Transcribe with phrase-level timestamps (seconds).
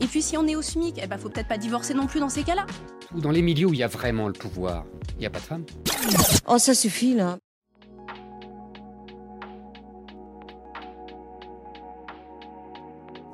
[0.00, 2.20] Et puis si on est au SMIC, eh ben faut peut-être pas divorcer non plus
[2.20, 2.66] dans ces cas-là.
[3.12, 5.44] Dans les milieux où il y a vraiment le pouvoir, il n'y a pas de
[5.44, 5.64] femmes.
[6.46, 7.38] Oh, ça suffit là.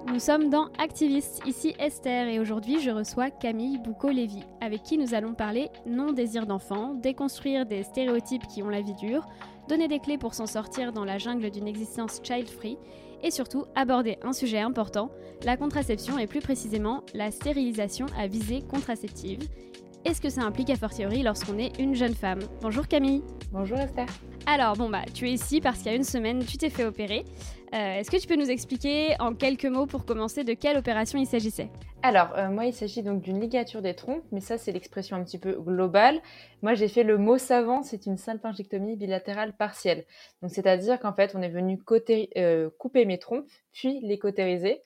[0.07, 5.13] Nous sommes dans Activistes, ici Esther, et aujourd'hui je reçois Camille Boucaud-Lévy, avec qui nous
[5.13, 9.27] allons parler non-désir d'enfant, déconstruire des stéréotypes qui ont la vie dure,
[9.69, 12.79] donner des clés pour s'en sortir dans la jungle d'une existence child-free,
[13.25, 15.11] et surtout aborder un sujet important,
[15.45, 19.41] la contraception et plus précisément la stérilisation à visée contraceptive.
[20.05, 22.41] Est-ce que ça implique a fortiori lorsqu'on est une jeune femme?
[22.61, 23.23] Bonjour Camille.
[23.51, 24.07] Bonjour Esther.
[24.47, 26.85] Alors bon bah tu es ici parce qu'il y a une semaine tu t'es fait
[26.85, 27.25] opérer.
[27.75, 31.19] Euh, Est-ce que tu peux nous expliquer en quelques mots pour commencer de quelle opération
[31.19, 31.69] il s'agissait?
[32.03, 35.25] Alors euh, moi il s'agit donc d'une ligature des trompes, mais ça c'est l'expression un
[35.25, 36.21] petit peu globale.
[36.63, 40.05] Moi j'ai fait le mot savant, c'est une simple injectomie bilatérale partielle.
[40.41, 41.81] Donc c'est-à-dire qu'en fait on est venu
[42.37, 44.83] euh, couper mes trompes, puis les cautériser.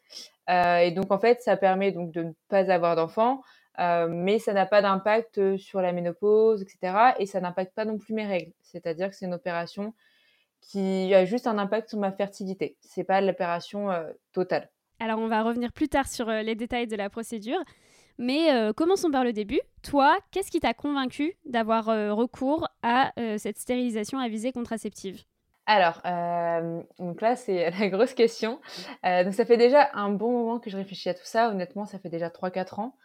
[0.48, 3.42] Et donc en fait ça permet donc de ne pas avoir d'enfants.
[3.80, 7.12] Euh, mais ça n'a pas d'impact sur la ménopause, etc.
[7.18, 8.52] Et ça n'impacte pas non plus mes règles.
[8.62, 9.94] C'est-à-dire que c'est une opération
[10.60, 12.76] qui a juste un impact sur ma fertilité.
[12.80, 14.70] C'est pas l'opération euh, totale.
[15.00, 17.58] Alors on va revenir plus tard sur euh, les détails de la procédure.
[18.18, 19.60] Mais euh, commençons par le début.
[19.82, 25.22] Toi, qu'est-ce qui t'a convaincu d'avoir recours à cette stérilisation à visée contraceptive?
[25.66, 26.02] Alors,
[26.98, 28.58] donc là, c'est la grosse question.
[29.04, 31.48] donc, ça fait déjà un bon moment que je réfléchis à tout ça.
[31.50, 32.96] Honnêtement, ça fait déjà 3-4 ans.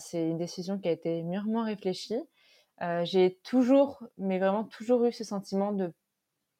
[0.00, 2.18] C'est une décision qui a été mûrement réfléchie.
[3.04, 5.92] J'ai toujours, mais vraiment toujours eu ce sentiment de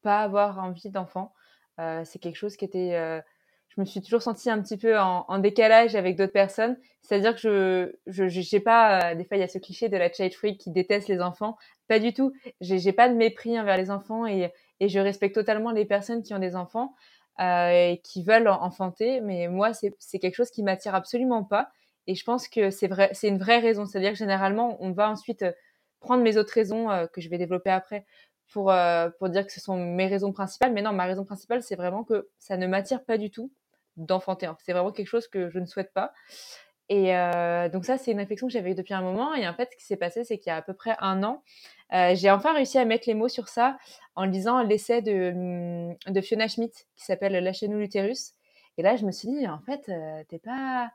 [0.03, 1.33] pas avoir envie d'enfant.
[1.79, 3.23] C'est quelque chose qui était
[3.69, 6.77] je me suis toujours sentie un petit peu en, décalage avec d'autres personnes.
[7.03, 10.13] C'est-à-dire que je, je, sais pas, des fois il y a ce cliché de la
[10.13, 11.57] child free qui déteste les enfants.
[11.87, 12.33] Pas du tout.
[12.61, 16.35] J'ai, pas de mépris envers les enfants et, et je respecte totalement les personnes qui
[16.35, 16.95] ont des enfants
[17.39, 19.21] et qui veulent enfanter.
[19.21, 21.71] Mais moi, c'est, quelque chose qui m'attire absolument pas.
[22.07, 23.87] Et je pense que c'est vrai, c'est une vraie raison.
[23.87, 25.45] C'est-à-dire que généralement, on va ensuite
[26.01, 28.07] prendre mes autres raisons que je vais développer après
[28.53, 30.73] pour, euh, pour dire que ce sont mes raisons principales.
[30.73, 33.53] Mais non, ma raison principale, c'est vraiment que ça ne m'attire pas du tout
[33.97, 34.51] d'enfanter.
[34.61, 36.13] C'est vraiment quelque chose que je ne souhaite pas.
[36.89, 39.35] Et euh, donc ça, c'est une réflexion que j'avais depuis un moment.
[39.35, 41.23] Et en fait, ce qui s'est passé, c'est qu'il y a à peu près un
[41.23, 41.43] an,
[41.93, 43.77] euh, j'ai enfin réussi à mettre les mots sur ça
[44.15, 48.35] en lisant l'essai de, hum, de Fiona Schmidt qui s'appelle Lâchez-nous l'utérus.
[48.79, 49.91] Et là, je me suis dit, en fait,
[50.29, 50.91] t'es pas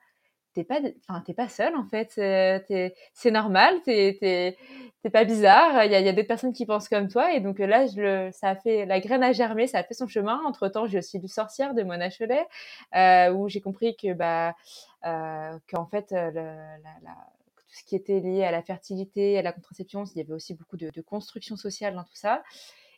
[0.53, 2.11] t'es pas, enfin, t'es pas seul en fait.
[3.13, 4.57] C'est normal, t'es
[5.11, 5.83] pas bizarre.
[5.85, 8.01] Il y a, y a des personnes qui pensent comme toi, et donc là, je
[8.01, 10.41] le, ça a fait la graine a germé, ça a fait son chemin.
[10.45, 12.47] Entre temps, j'ai aussi dû sortir de mon Cholet,
[12.95, 14.55] euh, où j'ai compris que bah,
[15.05, 20.05] euh, qu'en fait, euh, tout ce qui était lié à la fertilité, à la contraception,
[20.05, 22.43] il y avait aussi beaucoup de, de construction sociale dans tout ça.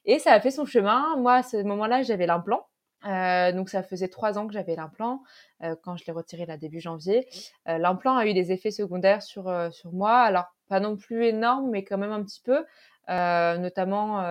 [0.05, 1.15] Et ça a fait son chemin.
[1.17, 2.67] Moi, à ce moment-là, j'avais l'implant.
[3.05, 5.21] Euh, donc ça faisait trois ans que j'avais l'implant
[5.63, 7.27] euh, quand je l'ai retiré là début janvier.
[7.67, 11.69] Euh, l'implant a eu des effets secondaires sur sur moi, alors pas non plus énormes,
[11.69, 12.65] mais quand même un petit peu,
[13.07, 14.23] notamment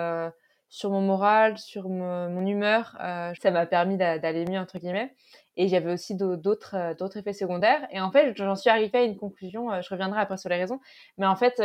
[0.69, 2.97] sur mon moral, sur mon, mon humeur.
[2.99, 5.15] ça m'a permis d'aller mieux entre guillemets.
[5.57, 7.87] Et j'avais aussi d'autres d'autres effets secondaires.
[7.93, 9.81] Et en fait, j'en suis arrivée à une conclusion.
[9.81, 10.81] je reviendrai après sur les raisons,
[11.19, 11.63] mais en fait,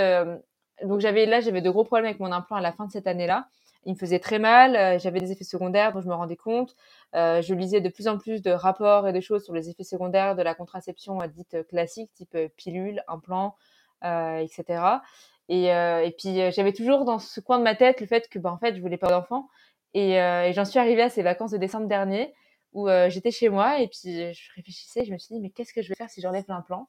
[0.83, 3.07] donc j'avais là j'avais de gros problèmes avec mon implant à la fin de cette
[3.07, 3.47] année-là
[3.85, 6.75] il me faisait très mal, euh, j'avais des effets secondaires dont je me rendais compte.
[7.15, 9.83] Euh, je lisais de plus en plus de rapports et de choses sur les effets
[9.83, 13.55] secondaires de la contraception euh, dite classique, type pilule, implant,
[14.03, 15.01] etc.
[15.49, 15.71] Et,
[16.17, 18.75] puis j'avais toujours dans ce coin de ma tête le fait que, bah, en fait,
[18.75, 19.49] je voulais pas d'enfant.
[19.93, 22.33] Et, et j'en suis arrivée à ces vacances de décembre dernier
[22.73, 25.81] où j'étais chez moi et puis je réfléchissais, je me suis dit mais qu'est-ce que
[25.81, 26.87] je vais faire si j'enlève l'implant?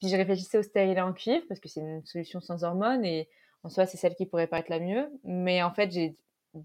[0.00, 3.28] Puis je réfléchissais au stérilet en cuivre parce que c'est une solution sans hormones et
[3.64, 5.10] en soi, c'est celle qui pourrait paraître la mieux.
[5.24, 6.16] Mais en fait, j'ai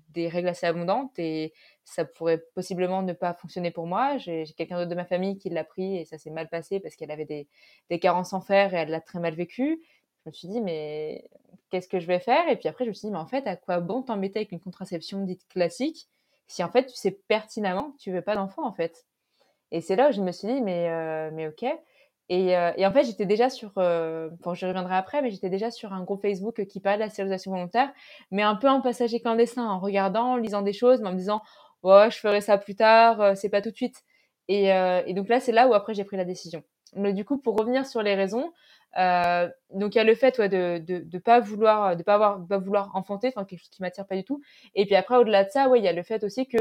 [0.10, 1.54] des règles assez abondantes et
[1.84, 4.18] ça pourrait possiblement ne pas fonctionner pour moi.
[4.18, 6.96] J'ai quelqu'un d'autre de ma famille qui l'a pris et ça s'est mal passé parce
[6.96, 7.48] qu'elle avait des,
[7.90, 9.82] des carences en fer et elle l'a très mal vécu.
[10.26, 11.30] Je me suis dit, mais
[11.70, 12.50] qu'est-ce que je vais faire?
[12.50, 14.52] Et puis après, je me suis dit, mais en fait, à quoi bon t'embêter avec
[14.52, 16.10] une contraception dite classique
[16.50, 19.06] si en fait tu sais pertinemment que tu veux pas d'enfant en fait?
[19.72, 21.66] Et c'est là où je me suis dit, mais, euh, mais ok.
[22.30, 25.72] Et, euh, et, en fait, j'étais déjà sur, euh, je reviendrai après, mais j'étais déjà
[25.72, 27.90] sur un groupe Facebook qui parlait de la stérilisation volontaire,
[28.32, 31.18] mais un peu en passager clandestin, en regardant, en lisant des choses, mais en me
[31.18, 31.42] disant,
[31.84, 34.04] ouais, je ferai ça plus tard, euh, c'est pas tout de suite.
[34.48, 36.64] Et, euh, et donc là, c'est là où après j'ai pris la décision.
[36.96, 38.52] Mais du coup, pour revenir sur les raisons,
[38.98, 42.14] euh, donc il y a le fait ouais, de, de de pas vouloir de pas
[42.16, 44.42] avoir pas vouloir enfanter, enfin quelque chose qui m'attire pas du tout.
[44.74, 46.58] Et puis après au-delà de ça, ouais, il y a le fait aussi que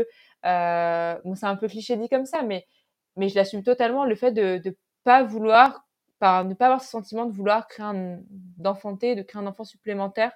[1.24, 2.66] bon c'est un peu cliché dit comme ça, mais
[3.16, 4.76] mais je l'assume totalement le fait de
[5.06, 5.87] pas vouloir,
[6.19, 8.19] par ne pas avoir ce sentiment de vouloir créer un
[8.58, 10.32] d'enfanter, de créer un enfant supplémentaire.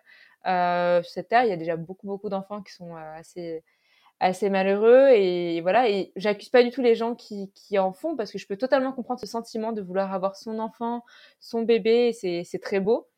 [0.47, 3.65] Euh, cette terre, il y a déjà beaucoup beaucoup d'enfants qui sont euh, assez
[4.21, 8.17] assez malheureux et voilà et j'accuse pas du tout les gens qui, qui en font
[8.17, 11.05] parce que je peux totalement comprendre ce sentiment de vouloir avoir son enfant
[11.41, 13.09] son bébé c'est c'est très beau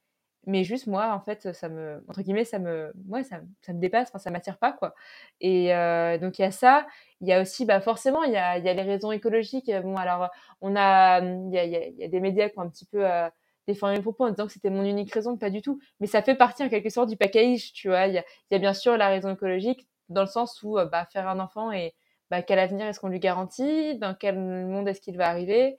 [0.47, 3.81] mais juste moi en fait ça me entre guillemets ça me ouais ça, ça me
[3.81, 4.95] dépasse enfin ça m'attire pas quoi.
[5.41, 6.87] Et euh, donc il y a ça.
[7.21, 9.71] Il y a aussi bah forcément il y a y a les raisons écologiques.
[9.83, 10.31] Bon alors
[10.61, 13.09] on a il y a il y a, des médias qui ont un petit peu
[13.09, 13.29] euh,
[13.69, 15.81] défendu mes propos en disant que c'était mon unique raison pas du tout.
[16.01, 18.07] Mais ça fait partie en quelque sorte du package tu vois.
[18.09, 21.29] Il y a, y bien sûr la raison écologique dans le sens où bah, faire
[21.29, 21.95] un enfant et
[22.33, 25.77] bah, quel avenir est-ce qu'on lui garantit, dans quel monde est-ce qu'il va arriver?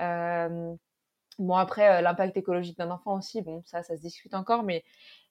[0.00, 0.74] Euh,
[1.38, 4.84] bon après euh, l'impact écologique d'un enfant aussi, bon ça ça se discute encore, mais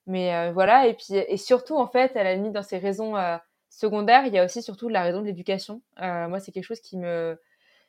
[0.07, 3.15] mais euh, voilà et puis et surtout en fait elle a mis dans ses raisons
[3.69, 5.81] secondaires, il y a aussi surtout la raison de l'éducation.
[5.99, 7.39] moi c'est quelque chose qui me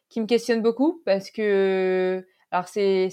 [0.08, 3.08] qui me questionne beaucoup parce que alors c'est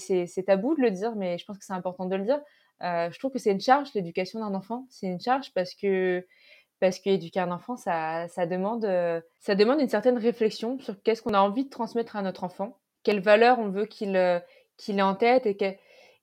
[0.46, 2.40] tabou de le dire, mais je pense que c'est important de le dire.
[2.80, 6.26] je trouve que c'est une charge l'éducation d'un enfant, c'est une charge parce que
[6.80, 11.22] parce qu'éduquer un enfant, ça, ça, demande, euh, ça demande une certaine réflexion sur qu'est-ce
[11.22, 14.40] qu'on a envie de transmettre à notre enfant, quelles valeurs on veut qu'il euh,
[14.80, 15.74] qu'il ait en tête et, que,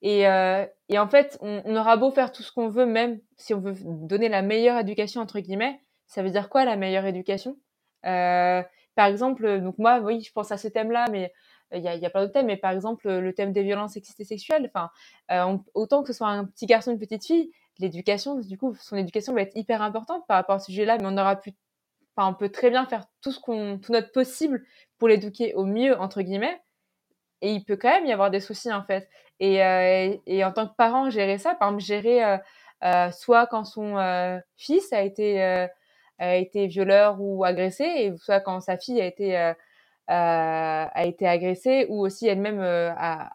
[0.02, 3.54] et, euh, et en fait, on, aura beau faire tout ce qu'on veut, même si
[3.54, 7.58] on veut donner la meilleure éducation entre guillemets, ça veut dire quoi la meilleure éducation?
[8.06, 8.62] Euh,
[8.96, 11.34] Par exemple, donc moi, oui, je pense à ce thème-là, mais
[11.74, 14.26] il y a, plein d'autres thèmes, mais par exemple le thème des violences sexistes et
[14.26, 14.72] sexuelles.
[14.74, 14.90] Enfin,
[15.32, 18.96] euh, autant que ce soit un petit garçon, une petite fille, l'éducation, du coup, son
[18.96, 21.54] éducation va être hyper importante par rapport à ce sujet-là, mais on aura pu,
[22.16, 24.66] enfin, on peut très bien faire tout ce qu'on, tout notre possible
[24.98, 26.62] pour l'éduquer au mieux, entre guillemets,
[27.42, 29.10] et il peut quand même y avoir des soucis, en fait.
[29.40, 32.38] Et, euh, en tant que parent, gérer ça, par exemple, gérer, euh,
[32.84, 33.96] euh, soit quand son
[34.56, 35.42] fils a été,
[36.20, 39.54] a été violeur ou agressé, et soit quand sa fille a été,
[40.08, 43.32] a été agressée, ou aussi elle-même a,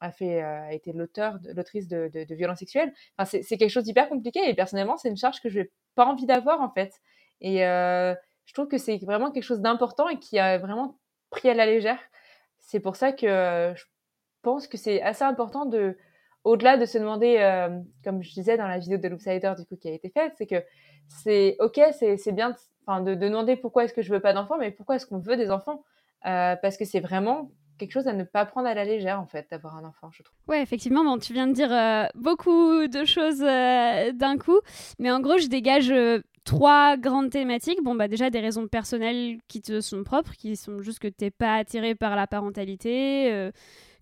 [0.00, 2.92] a fait a été l'auteur l'autrice de, de, violences sexuelles.
[3.16, 6.04] Enfin c'est, quelque chose d'hyper compliqué et personnellement c'est une charge que je n'ai pas
[6.06, 6.92] envie d'avoir en fait.
[7.40, 10.98] Et je trouve que c'est vraiment quelque chose d'important et qui a vraiment
[11.30, 11.98] pris à la légère
[12.66, 13.84] c'est pour ça que euh, je
[14.42, 15.96] pense que c'est assez important de
[16.44, 19.76] au-delà de se demander euh, comme je disais dans la vidéo de l'Outsider du coup
[19.76, 20.62] qui a été faite c'est que
[21.08, 22.54] c'est ok c'est, bien
[22.88, 25.50] de, demander pourquoi est-ce que je veux pas d'enfants mais pourquoi est-ce qu'on veut des
[25.50, 25.82] enfants?
[26.26, 29.26] Euh, parce que c'est vraiment quelque chose à ne pas prendre à la légère en
[29.26, 30.36] fait d'avoir un enfant je trouve.
[30.48, 34.60] Ouais effectivement bon tu viens de dire euh, beaucoup de choses euh, d'un coup.
[34.98, 37.82] Mais en gros je dégage euh, trois grandes thématiques.
[37.82, 41.30] Bon bah déjà des raisons personnelles qui te sont propres qui sont juste que t'es
[41.30, 43.50] pas attiré par la parentalité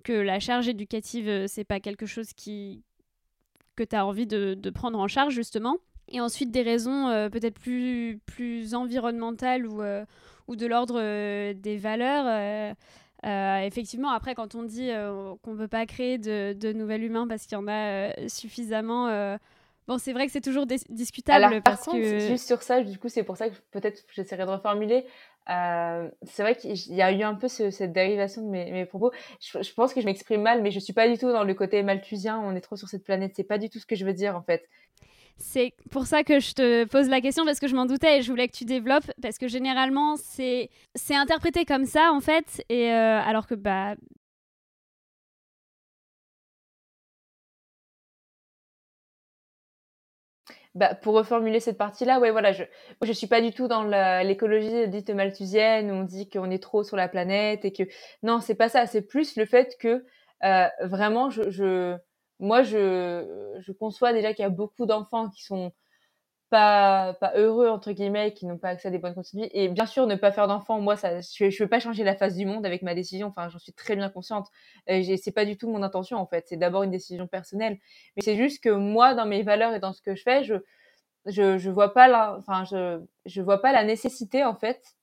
[0.04, 2.82] que la charge éducative c'est pas quelque chose qui
[3.76, 5.78] que tu as envie de, prendre en charge justement.
[6.08, 9.80] Et ensuite des raisons peut-être plus plus environnementales ou
[10.48, 12.74] ou de l'ordre des valeurs
[13.24, 17.04] euh, effectivement, après, quand on dit euh, qu'on ne veut pas créer de, de nouvel
[17.04, 19.06] humain parce qu'il y en a euh, suffisamment,
[19.86, 21.44] bon, c'est vrai que c'est toujours discutable.
[21.44, 22.18] Alors, parce par contre, que...
[22.18, 25.06] juste sur ça, du coup, c'est pour ça que peut-être j'essaierai de reformuler.
[25.46, 29.12] C'est vrai qu'il y a eu un peu ce, cette dérivation de mes, mes propos.
[29.40, 31.54] Je, je, pense que je m'exprime mal, mais je suis pas du tout dans le
[31.54, 32.40] côté malthusien.
[32.40, 33.32] On est trop sur cette planète.
[33.36, 34.68] C'est pas du tout ce que je veux dire, en fait.
[35.36, 38.22] C'est pour ça que je te pose la question parce que je m'en doutais et
[38.22, 42.64] je voulais que tu développes parce que généralement c'est c'est interprété comme ça en fait
[42.68, 43.94] et euh, alors que bah
[50.74, 52.64] Bah, pour reformuler cette partie-là, ouais, voilà, je,
[53.02, 53.82] je suis pas du tout dans
[54.22, 57.82] l'écologie dite malthusienne où on dit qu'on est trop sur la planète et que
[58.22, 58.86] non, c'est pas ça.
[58.86, 60.04] C'est plus le fait que
[60.44, 61.96] euh, vraiment, je, je
[62.42, 65.72] moi, je, conçois déjà qu'il y a beaucoup d'enfants qui sont
[66.50, 69.48] pas, heureux, entre guillemets, qui n'ont pas accès à des bonnes conditions.
[69.52, 72.16] Et bien sûr, ne pas faire d'enfants, moi, ça, je ne veux pas changer la
[72.16, 73.28] face du monde avec ma décision.
[73.28, 74.48] Enfin, j'en suis très bien consciente.
[74.90, 76.46] Euh, c'est pas du tout mon intention, en fait.
[76.48, 77.78] C'est d'abord une décision personnelle.
[78.16, 80.56] Mais c'est juste que moi, dans mes valeurs et dans ce que je fais, je,
[81.26, 84.96] je je vois pas la, enfin je je vois pas la nécessité en fait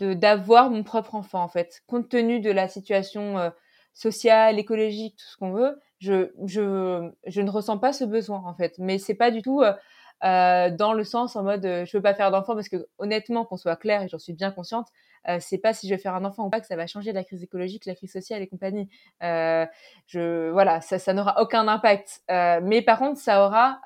[0.00, 3.52] d'avoir mon propre enfant en fait, compte tenu de la situation
[3.98, 5.78] sociale, écologique, tout ce qu'on veut.
[5.98, 9.62] Je je je ne ressens pas ce besoin en fait, mais c'est pas du tout
[10.24, 13.44] euh, dans le sens en mode euh, je veux pas faire d'enfant parce que honnêtement
[13.44, 14.88] qu'on soit clair et j'en suis bien consciente
[15.28, 17.12] euh, c'est pas si je vais faire un enfant ou pas que ça va changer
[17.12, 18.88] la crise écologique la crise sociale et compagnie.
[19.22, 19.66] Euh,
[20.06, 22.22] je voilà ça ça n'aura aucun impact.
[22.30, 23.80] Euh, mais par contre ça aura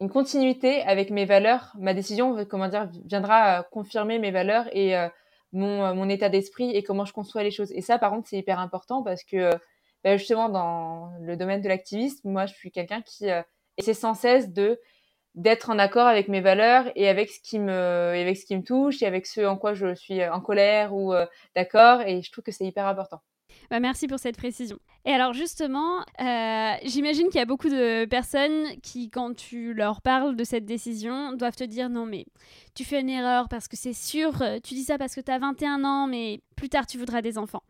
[0.00, 1.72] une continuité avec mes valeurs.
[1.78, 4.94] Ma décision comment dire viendra confirmer mes valeurs et
[5.52, 8.38] mon mon état d'esprit et comment je conçois les choses et ça par contre c'est
[8.38, 9.50] hyper important parce que
[10.04, 13.26] bah, justement dans le domaine de l'activisme moi je suis quelqu'un qui
[13.76, 14.80] essaie sans cesse de
[15.36, 18.62] d'être en accord avec mes valeurs et avec ce qui me avec ce qui me
[18.62, 22.32] touche et avec ce en quoi je suis en colère ou euh, d'accord et je
[22.32, 23.20] trouve que c'est hyper important.
[23.70, 24.78] Bah merci pour cette précision.
[25.04, 30.00] Et alors justement, euh, j'imagine qu'il y a beaucoup de personnes qui, quand tu leur
[30.02, 32.26] parles de cette décision, doivent te dire non mais
[32.74, 34.32] tu fais une erreur parce que c'est sûr,
[34.62, 37.38] tu dis ça parce que tu as 21 ans, mais plus tard tu voudras des
[37.38, 37.62] enfants.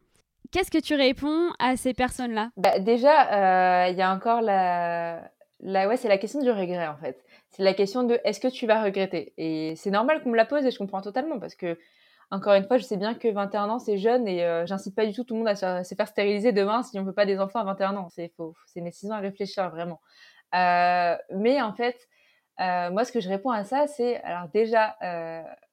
[0.52, 2.50] Qu'est-ce que tu réponds à ces personnes-là?
[2.56, 5.20] Bah, Déjà, euh, il y a encore la...
[5.60, 7.24] Ouais, c'est la question du regret en fait
[7.56, 9.32] c'est la question de est-ce que tu vas regretter?
[9.38, 11.78] Et c'est normal qu'on me la pose et je comprends totalement parce que,
[12.30, 15.06] encore une fois, je sais bien que 21 ans, c'est jeune et euh, j'incite pas
[15.06, 17.38] du tout tout le monde à se, faire stériliser demain si on veut pas des
[17.38, 18.08] enfants à 21 ans.
[18.10, 18.54] C'est faux.
[18.66, 20.00] C'est une décision à réfléchir vraiment.
[20.54, 21.96] Euh, mais en fait,
[22.60, 24.96] euh, moi, ce que je réponds à ça, c'est alors déjà,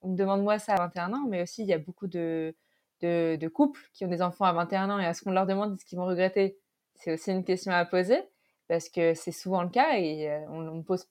[0.01, 2.55] on me demande moi ça à 21 ans, mais aussi il y a beaucoup de,
[3.01, 5.79] de, couples qui ont des enfants à 21 ans et à ce qu'on leur demande
[5.79, 6.57] ce qu'ils vont regretter,
[6.95, 8.21] c'est aussi une question à poser
[8.67, 11.07] parce que c'est souvent le cas et on, me pose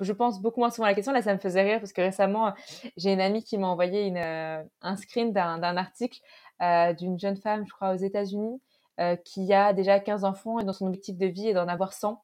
[0.00, 1.12] je pense beaucoup moins souvent à la question.
[1.12, 2.54] Là, ça me faisait rire parce que récemment,
[2.96, 6.18] j'ai une amie qui m'a envoyé une, euh, un screen d'un article
[6.60, 8.60] euh, d'une jeune femme, je crois, aux États-Unis,
[9.00, 11.92] euh, qui a déjà 15 enfants et dont son objectif de vie est d'en avoir
[11.92, 12.22] 100.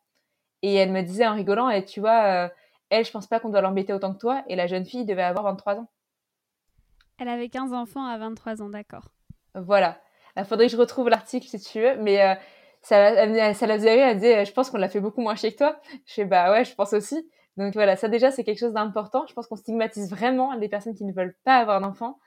[0.62, 2.50] Et elle me disait en rigolant, et tu vois,
[2.90, 4.42] elle, je pense pas qu'on doit l'embêter autant que toi.
[4.48, 5.88] Et la jeune fille devait avoir 23 ans.
[7.20, 9.08] Elle avait 15 enfants à 23 ans, d'accord.
[9.54, 10.00] Voilà.
[10.36, 12.38] Il faudrait que je retrouve l'article si tu veux, mais
[12.82, 14.06] ça, ça la faisait rire.
[14.08, 15.80] Elle disait, je pense qu'on l'a fait beaucoup moins chier que toi.
[16.06, 17.28] Je fais, bah ouais, je pense aussi.
[17.56, 19.26] Donc voilà, ça déjà, c'est quelque chose d'important.
[19.26, 22.18] Je pense qu'on stigmatise vraiment les personnes qui ne veulent pas avoir d'enfants.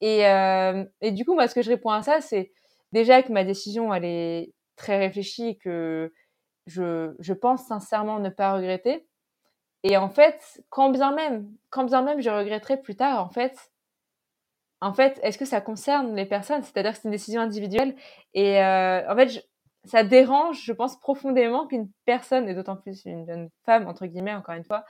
[0.00, 2.52] Et, euh, et du coup, moi, ce que je réponds à ça, c'est
[2.92, 6.12] déjà que ma décision, elle est très réfléchie et que
[6.66, 9.06] je, je pense sincèrement ne pas regretter.
[9.82, 13.70] Et en fait, quand bien même, quand bien même je regretterai plus tard, en fait,
[14.80, 16.62] en fait, est-ce que ça concerne les personnes?
[16.62, 17.94] C'est-à-dire que c'est une décision individuelle.
[18.34, 19.40] Et euh, en fait, je,
[19.84, 24.34] ça dérange, je pense profondément qu'une personne, et d'autant plus une jeune femme, entre guillemets,
[24.34, 24.84] encore une fois,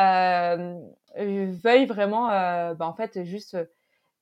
[0.00, 0.74] euh,
[1.16, 3.56] veuille vraiment, euh, bah, en fait, juste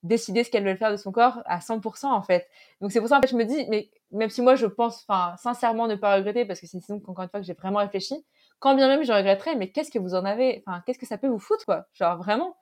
[0.02, 2.48] décider ce qu'elle veut faire de son corps à 100% en fait.
[2.80, 5.04] Donc c'est pour ça en fait je me dis mais même si moi je pense
[5.06, 7.52] enfin sincèrement ne pas regretter parce que c'est une décision encore une fois que j'ai
[7.52, 8.14] vraiment réfléchi,
[8.60, 11.18] quand bien même je regretterais mais qu'est-ce que vous en avez enfin qu'est-ce que ça
[11.18, 12.56] peut vous foutre quoi Genre vraiment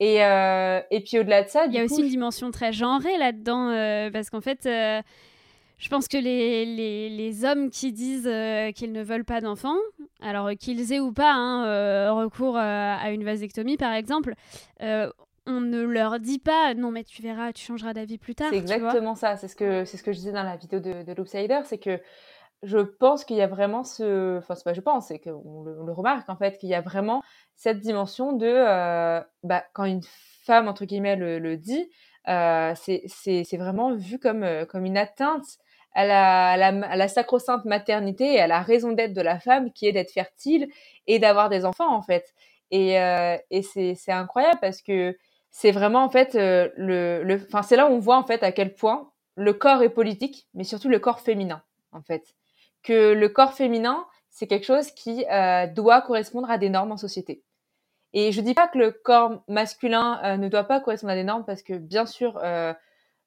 [0.00, 3.16] et, euh, et puis au-delà de ça, il y a aussi une dimension très genrée
[3.18, 5.00] là-dedans euh, parce qu'en fait, euh,
[5.82, 9.78] je pense que les, les, les hommes qui disent euh, qu'ils ne veulent pas d'enfants,
[10.20, 14.34] alors qu'ils aient ou pas hein, euh, recours euh, à une vasectomie par exemple,
[14.80, 18.46] on ne leur dit pas non mais tu verras, tu changeras d'avis plus tard.
[18.50, 21.02] C'est exactement ça, c'est ce, que, c'est ce que je disais dans la vidéo de,
[21.02, 22.00] de l'Outsider, c'est que
[22.62, 24.38] je pense qu'il y a vraiment ce...
[24.38, 26.76] Enfin, c'est pas je pense, c'est qu'on le, on le remarque en fait, qu'il y
[26.76, 27.24] a vraiment
[27.56, 28.54] cette dimension de...
[29.42, 30.02] bah, quand une
[30.44, 31.90] femme, entre guillemets, le, le dit,
[32.28, 35.58] euh, c'est vraiment vu comme, comme une atteinte
[35.94, 40.12] à la, sacro-sainte maternité et à la raison d'être de la femme qui est d'être
[40.12, 40.68] fertile
[41.06, 42.34] et d'avoir des enfants en fait.
[42.70, 45.16] Et, euh, c'est incroyable parce que
[45.50, 48.52] c'est vraiment en fait euh, le, enfin c'est là où on voit en fait à
[48.52, 52.34] quel point le corps est politique, mais surtout le corps féminin en fait.
[52.82, 56.96] Que le corps féminin c'est quelque chose qui euh, doit correspondre à des normes en
[56.96, 57.42] société.
[58.14, 61.44] Et je dis pas que le corps masculin ne doit pas correspondre à des normes
[61.46, 62.38] parce que bien sûr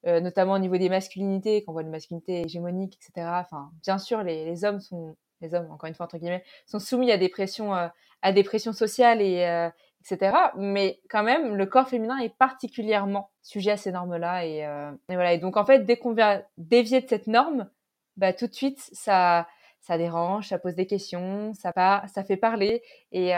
[0.08, 3.28] euh, notamment au niveau des masculinités, quand on voit les masculinités hégémoniques, etc.
[3.42, 7.12] Enfin, bien sûr, les, hommes sont, les hommes, encore une fois entre guillemets, sont soumis
[7.12, 7.88] à des pressions, euh,
[8.22, 9.70] à des pressions sociales et euh,
[10.02, 10.36] etc.
[10.58, 14.64] Mais quand même, le corps féminin est particulièrement sujet à ces normes-là et,
[15.10, 15.34] voilà.
[15.34, 17.70] Et donc en fait, dès qu'on vient dévier de cette norme,
[18.16, 19.48] bah tout de suite, ça,
[19.82, 21.74] ça dérange, ça pose des questions, ça,
[22.08, 23.32] ça fait parler et,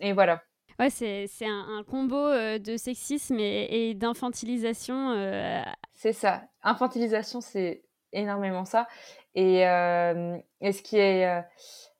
[0.00, 0.42] et voilà.
[0.80, 5.10] Ouais, c'est un, un, combo euh, de sexisme et, d'infantilisation.
[5.10, 5.60] Euh...
[5.92, 6.44] C'est ça.
[6.62, 7.84] Infantilisation, c'est
[8.14, 8.88] énormément ça.
[9.34, 11.44] Et, euh, et, ce qui est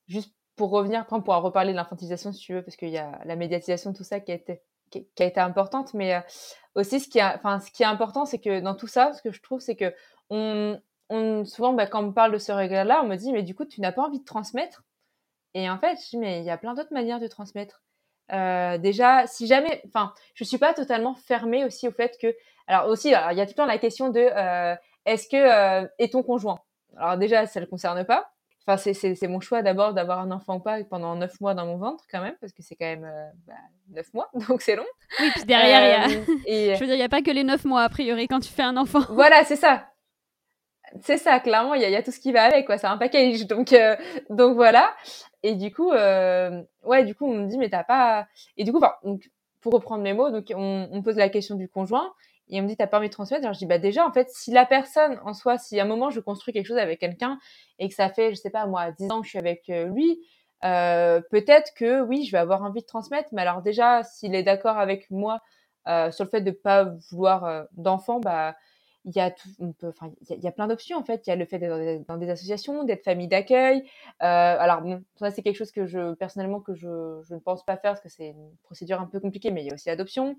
[0.08, 2.96] juste pour revenir, après on pourra reparler de l'infantilisation si tu veux, parce qu'il y
[2.96, 5.92] a la médiatisation, tout ça qui a été, qui, a été importante.
[5.92, 6.24] Mais
[6.74, 9.30] aussi, ce qui, a, ce qui est important, c'est que dans tout ça, ce que
[9.30, 9.94] je trouve, c'est que
[10.30, 13.54] on, on, souvent, bah, quand on parle de ce regret-là, on me dit, mais du
[13.54, 14.84] coup, tu n'as pas envie de transmettre?
[15.52, 17.82] Et en fait, je dis, mais il y a plein d'autres manières de transmettre.
[18.32, 22.34] Euh, déjà, si jamais, enfin, je suis pas totalement fermée aussi au fait que,
[22.66, 24.74] alors aussi, il y a tout le temps la question de, euh,
[25.06, 26.60] est-ce que euh, est ton conjoint?
[26.96, 28.30] Alors déjà, ça le concerne pas.
[28.66, 31.78] Enfin, c'est mon choix d'abord d'avoir un enfant ou pas pendant neuf mois dans mon
[31.78, 33.10] ventre quand même, parce que c'est quand même
[33.46, 33.54] bah,
[33.88, 34.84] neuf mois, donc c'est long.
[35.18, 36.24] Oui, puis derrière, il y a...
[36.46, 36.74] et...
[36.76, 38.52] je veux dire, il n'y a pas que les neuf mois a priori quand tu
[38.52, 39.00] fais un enfant.
[39.08, 39.86] Voilà, c'est ça.
[41.02, 42.78] C'est ça, clairement, il y, a tout ce qui va avec, quoi.
[42.78, 43.74] C'est un package, donc
[44.30, 44.94] donc voilà.
[45.42, 48.26] Et du coup, euh, ouais, du coup, on me dit, mais t'as pas.
[48.56, 48.80] Et du coup,
[49.60, 52.12] pour reprendre mes mots, donc on, on pose la question du conjoint
[52.50, 53.44] et on me dit, t'as pas envie de transmettre?
[53.44, 55.86] Alors je dis, bah déjà, en fait, si la personne en soi, si à un
[55.86, 57.38] moment je construis quelque chose avec quelqu'un
[57.78, 59.86] et que ça fait, je sais pas, moi, 10 ans que je suis avec euh,
[59.86, 60.20] lui,
[60.64, 63.28] euh, peut-être que oui, je vais avoir envie de transmettre.
[63.32, 65.40] Mais alors déjà, s'il est d'accord avec moi
[65.88, 68.54] euh, sur le fait de pas vouloir euh, d'enfant, bah
[69.04, 69.48] il y a tout,
[69.84, 71.26] enfin, il y, a, plein d'options en fait.
[71.26, 73.82] Il y a le fait d'être dans, des associations, d'être famille d'accueil.
[74.22, 77.64] Euh, alors bon, ça c'est quelque chose que je personnellement que je, je ne pense
[77.64, 79.88] pas faire parce que c'est une procédure un peu compliquée, mais il y a aussi
[79.88, 80.36] l'adoption.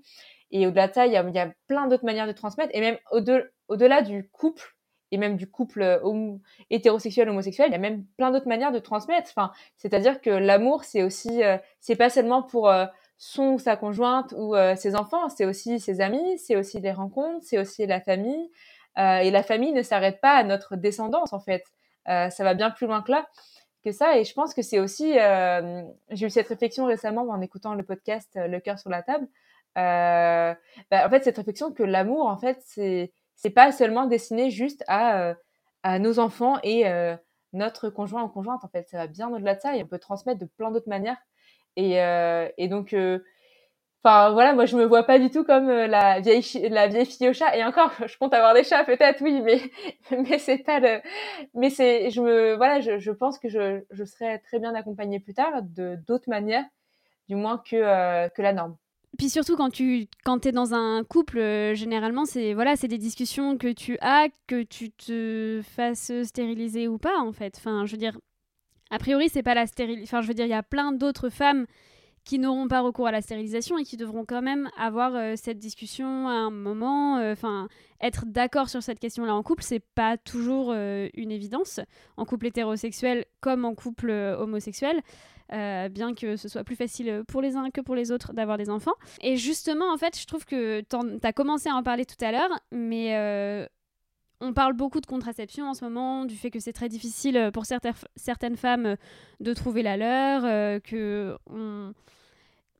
[0.50, 2.70] Et au-delà de ça, il y a, il y a plein d'autres manières de transmettre.
[2.74, 4.76] Et même au-delà au -delà du couple
[5.12, 6.40] et même du couple homo
[6.70, 9.30] hétérosexuel homosexuel, il y a même plein d'autres manières de transmettre.
[9.30, 12.86] Enfin, c'est-à-dire que l'amour, c'est aussi, euh, c'est pas seulement pour euh,
[13.24, 16.90] son ou sa conjointe ou euh, ses enfants, c'est aussi ses amis, c'est aussi les
[16.90, 18.50] rencontres, c'est aussi la famille.
[18.98, 21.62] Euh, et la famille ne s'arrête pas à notre descendance en fait.
[22.08, 23.28] Euh, ça va bien plus loin que là
[23.84, 24.18] que ça.
[24.18, 28.28] Et je pense que c'est aussi, j'ai eu cette réflexion récemment en écoutant le podcast
[28.34, 29.28] Le cœur sur la table.
[29.76, 30.56] Bah,
[31.06, 35.34] en fait, cette réflexion que l'amour, en fait, c'est c'est pas seulement destiné juste à
[35.84, 36.84] à nos enfants et
[37.52, 38.64] notre conjoint ou conjointe.
[38.64, 40.88] En fait, ça va bien au-delà de ça et on peut transmettre de plein d'autres
[40.88, 41.18] manières.
[41.76, 43.18] Et, euh, et donc, euh,
[44.04, 47.06] enfin voilà, moi je me vois pas du tout comme euh, la vieille la vieille
[47.06, 47.56] fille au chat.
[47.56, 49.60] Et encore, je compte avoir des chats peut-être, oui, mais
[50.10, 51.00] mais c'est pas le.
[51.54, 55.20] Mais c'est, je me voilà, je, je pense que je je serais très bien accompagnée
[55.20, 56.64] plus tard de d'autres manières,
[57.28, 58.76] du moins que que la norme.
[59.18, 61.38] Puis surtout quand tu quand es dans un couple,
[61.74, 66.98] généralement c'est voilà c'est des discussions que tu as que tu te fasses stériliser ou
[66.98, 67.54] pas en fait.
[67.58, 68.18] Enfin je veux dire
[68.92, 70.04] a priori, c'est pas la stérilisation.
[70.04, 71.66] Enfin, je veux dire, il y a plein d'autres femmes
[72.24, 75.58] qui n'auront pas recours à la stérilisation et qui devront quand même avoir euh, cette
[75.58, 77.16] discussion à un moment.
[77.16, 77.68] Euh, enfin,
[78.02, 81.80] être d'accord sur cette question-là en couple, c'est pas toujours euh, une évidence.
[82.18, 85.00] En couple hétérosexuel comme en couple homosexuel.
[85.48, 88.68] bien que ce soit plus facile pour les uns que pour les autres d'avoir des
[88.68, 88.94] enfants.
[89.22, 92.30] Et justement, en fait, je trouve que tu as commencé à en parler tout à
[92.30, 93.68] l'heure, mais
[94.42, 97.50] on parle beaucoup de contraception en ce moment, du fait que c'est très difficile euh,
[97.50, 98.96] pour certaines femmes euh,
[99.40, 101.36] de trouver la leur, euh, que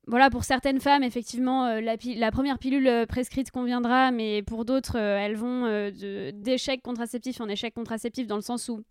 [0.09, 5.92] voilà, pour certaines femmes, effectivement, la, première pilule prescrite conviendra, mais pour d'autres, elles vont
[6.35, 8.83] d'échec contraceptif en échec contraceptif dans le sens où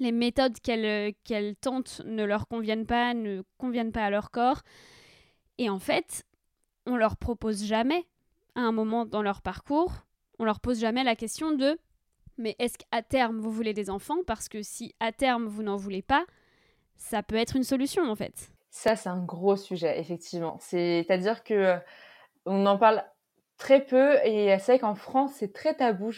[0.00, 4.62] les méthodes qu'elles tentent ne leur conviennent pas, ne conviennent pas à leur corps.
[5.58, 6.24] Et en fait,
[6.84, 8.04] on leur propose jamais,
[8.56, 9.92] à un moment dans leur parcours,
[10.40, 11.78] on leur pose jamais la question de
[12.40, 14.18] mais est-ce qu'à terme vous voulez des enfants?
[14.26, 16.24] Parce que si à terme vous n'en voulez pas,
[16.96, 18.50] ça peut être une solution en fait.
[18.70, 20.56] Ça, c'est un gros sujet, effectivement.
[20.60, 21.76] C'est-à-dire que euh,
[22.46, 23.04] on en parle
[23.58, 26.10] très peu et c'est vrai qu'en France, c'est très tabou.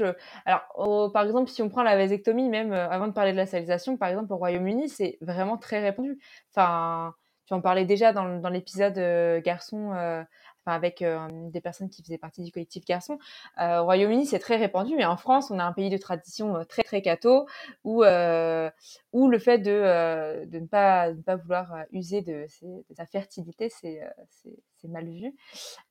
[0.44, 3.46] Alors, par exemple, si on prend la vasectomie, même euh, avant de parler de la
[3.46, 6.18] stérilisation, par exemple, au Royaume-Uni, c'est vraiment très répandu.
[6.50, 7.14] Enfin,
[7.46, 9.92] tu en parlais déjà dans, l'épisode euh, garçon
[10.64, 13.18] enfin avec euh, des personnes qui faisaient partie du collectif garçon.
[13.60, 16.56] Euh, au Royaume-Uni, c'est très répandu, mais en France, on a un pays de tradition
[16.56, 17.46] euh, très très catho,
[17.84, 18.02] où
[19.12, 22.46] où le fait de de ne pas ne pas vouloir user de,
[22.96, 25.34] sa fertilité, c'est c'est mal vu.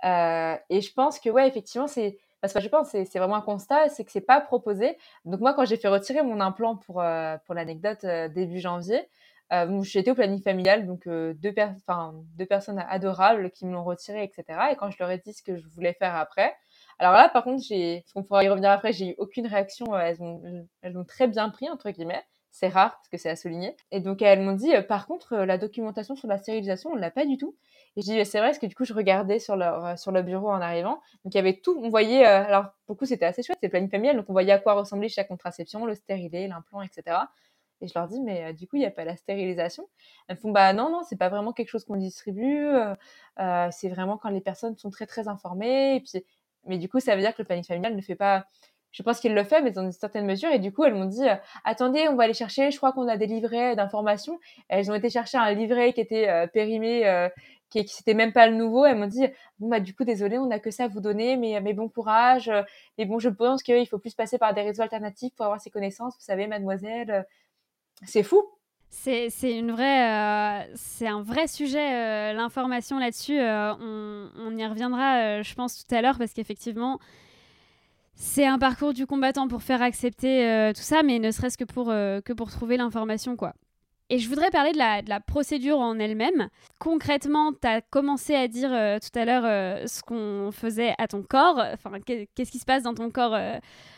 [0.04, 3.42] et je pense que ouais, effectivement, c'est parce que je pense c'est c'est vraiment un
[3.42, 4.98] constat, c'est que c'est pas proposé.
[5.26, 7.04] Donc moi, quand j'ai fait retirer mon implant pour
[7.46, 9.08] pour l'anecdote début janvier,
[9.52, 14.60] euh, J'étais au planning familial, donc euh, deux, personnes adorables qui me l'ont retiré, etc.
[14.72, 16.56] Et quand je leur ai dit ce que je voulais faire après,
[17.02, 19.96] alors là, par contre, j'ai, qu'on pourra y revenir après, j'ai eu aucune réaction.
[19.96, 20.14] Euh,
[20.82, 22.24] elles ont, très bien pris entre guillemets.
[22.52, 23.76] C'est rare parce que c'est à souligner.
[23.92, 27.10] Et donc elles m'ont dit, euh, par contre, la documentation sur la stérilisation, on l'a
[27.10, 27.56] pas du tout.
[27.96, 30.50] Et je dis, c'est vrai, parce que du coup, je regardais sur leur, le bureau
[30.50, 31.02] en arrivant.
[31.26, 31.76] Donc, il y avait tout.
[31.82, 34.16] On voyait, alors, beaucoup, c'était assez chouette, c'est planning familial.
[34.16, 37.18] Donc, on voyait à quoi ressemblait chaque contraception, le stérilet, l'implant, etc.
[37.82, 39.88] Et je leur dis, mais euh, du coup, il n'y a pas la stérilisation.
[40.28, 42.68] Elles me font, bah non, non, c'est pas vraiment quelque chose qu'on distribue.
[42.68, 42.96] Euh,
[43.40, 46.02] euh, c'est vraiment quand les personnes sont très, très informées.
[46.06, 46.24] Puis,
[46.66, 48.46] mais du coup, ça veut dire que le planning familial ne fait pas.
[48.92, 50.52] Je pense qu'il le fait, mais dans une certaine mesure.
[50.52, 51.26] Et du coup, elles m'ont dit,
[51.64, 52.72] attendez, on va aller chercher.
[52.72, 54.38] Je crois qu'on a des livrets d'informations.
[54.68, 57.30] Elles ont été chercher un livret qui était périmé,
[57.70, 58.86] qui, qui c'était même pas le nouveau.
[58.86, 59.26] Elles m'ont dit,
[59.60, 62.52] bah du coup, désolé, on n'a que ça à vous donner, mais, mais bon courage.
[62.98, 65.70] Mais bon, je pense qu'il faut plus passer par des réseaux alternatifs pour avoir ces
[65.70, 66.16] connaissances.
[66.16, 67.26] Vous savez, mademoiselle
[68.06, 68.44] c'est fou.
[69.72, 73.40] Vraie, c'est un vrai sujet, l'information là-dessus.
[73.40, 77.00] On, on, y reviendra, je pense, tout à l'heure, parce qu'effectivement,
[78.16, 81.88] c'est un parcours du combattant pour faire accepter tout ça, mais ne serait-ce que pour,
[81.88, 83.54] que pour trouver l'information, quoi.
[84.14, 86.50] Et je voudrais parler de la, procédure en elle-même.
[86.80, 91.08] Concrètement, tu as commencé à dire euh, tout à l'heure euh, ce qu'on faisait à
[91.08, 93.58] ton corps, enfin, qu'est-ce qui se passe dans ton corps euh,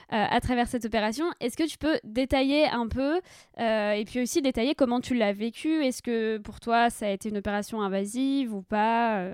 [0.10, 1.26] à travers cette opération?
[1.40, 3.22] Est-ce que tu peux détailler un peu
[3.58, 5.84] et puis aussi détailler comment tu l'as vécu?
[5.84, 9.26] Est-ce que pour toi, ça a été une opération invasive ou pas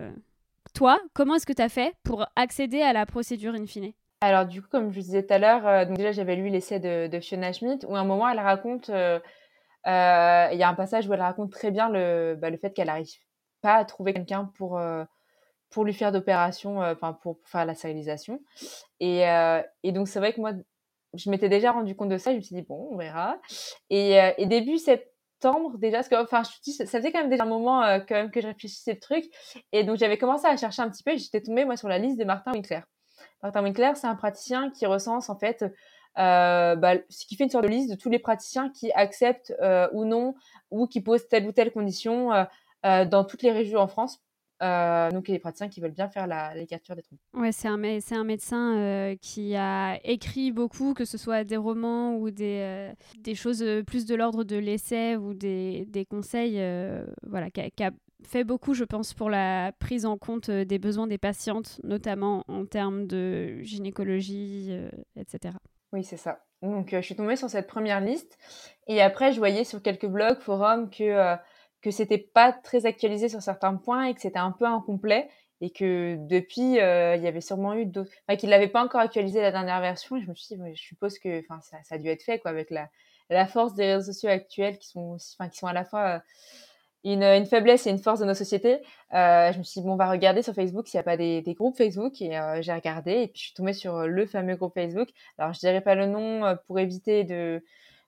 [0.74, 3.92] Toi, comment est-ce que tu as fait pour accéder à la procédure in fine?
[4.22, 7.20] Alors du coup, comme je disais tout à l'heure, déjà j'avais lu l'essai de, de,
[7.20, 8.90] Fiona Schmidt où à un moment elle raconte
[9.88, 12.72] euh, il y a un passage où elle raconte très bien le, bah, le fait
[12.72, 13.10] qu'elle n'arrive
[13.62, 15.04] pas à trouver quelqu'un pour, euh,
[15.70, 18.42] pour lui faire d'opération, euh, pour, faire la stérilisation.
[19.00, 19.24] Et,
[19.84, 20.52] et donc c'est vrai que moi,
[21.14, 22.32] je m'étais déjà rendu compte de ça.
[22.32, 23.40] Je me suis dit bon, on verra.
[23.90, 27.48] Et, et début septembre déjà, parce que enfin, je, ça faisait quand même déjà un
[27.48, 29.26] moment quand même que je réfléchissais le truc.
[29.72, 31.16] Et donc j'avais commencé à chercher un petit peu.
[31.18, 32.82] J'étais tombée moi sur la liste de Martin Winkler.
[33.42, 35.64] Martin Winkler, c'est un praticien qui recense en fait
[36.18, 39.54] euh, bah, ce qui fait une sorte de liste de tous les praticiens qui acceptent
[39.62, 40.36] euh, ou non
[40.72, 44.20] ou qui posent telle ou telle condition euh, dans toutes les régions en France.
[44.60, 47.20] donc, il y a des praticiens qui veulent bien faire la, captures des trompes.
[47.34, 52.94] Ouais, c'est un, médecin qui a écrit beaucoup, que ce soit des romans ou des,
[53.36, 56.62] choses plus de l'ordre de l'essai ou des, conseils,
[57.26, 57.92] voilà, qui a,
[58.26, 62.66] fait beaucoup, je pense, pour la prise en compte des besoins des patientes, notamment en
[62.66, 64.78] termes de gynécologie,
[65.16, 65.54] etc.
[65.94, 66.44] Oui, c'est ça.
[66.62, 68.38] Donc, euh, je suis tombée sur cette première liste.
[68.88, 71.36] Et après, je voyais sur quelques blogs, forums, que, euh,
[71.82, 75.30] que c'était pas très actualisé sur certains points et que c'était un peu incomplet.
[75.62, 78.12] Et que depuis, euh, il y avait sûrement eu d'autres.
[78.28, 80.16] Enfin, qu'il l'avait pas encore actualisé la dernière version.
[80.18, 82.52] Et je me suis dit, je suppose que ça, ça a dû être fait, quoi,
[82.52, 82.90] avec la,
[83.30, 86.22] la force des réseaux sociaux actuels qui sont, aussi, qui sont à la fois
[87.04, 88.82] une, une, faiblesse et une force de nos sociétés.
[89.14, 91.18] Euh, je me suis dit, bon, on va regarder sur Facebook s'il n'y a pas
[91.18, 92.22] des, groupes Facebook.
[92.22, 95.10] Et euh, j'ai regardé et puis je suis tombée sur euh, le fameux groupe Facebook.
[95.38, 97.64] Alors, je dirais pas le nom pour éviter de,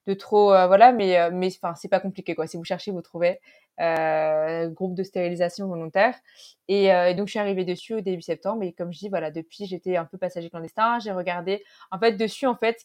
[0.07, 0.47] de trop...
[0.49, 2.47] Voilà, mais mais enfin, c'est pas compliqué, quoi.
[2.47, 3.39] Si vous cherchez, vous trouvez.
[3.77, 6.15] groupe de stérilisation volontaire.
[6.67, 8.63] Et, et, donc, je suis arrivée dessus au début septembre.
[8.63, 10.99] Et comme je dis, voilà, depuis, j'étais un peu passager clandestin.
[10.99, 11.63] J'ai regardé.
[11.91, 12.83] En fait, dessus, en fait,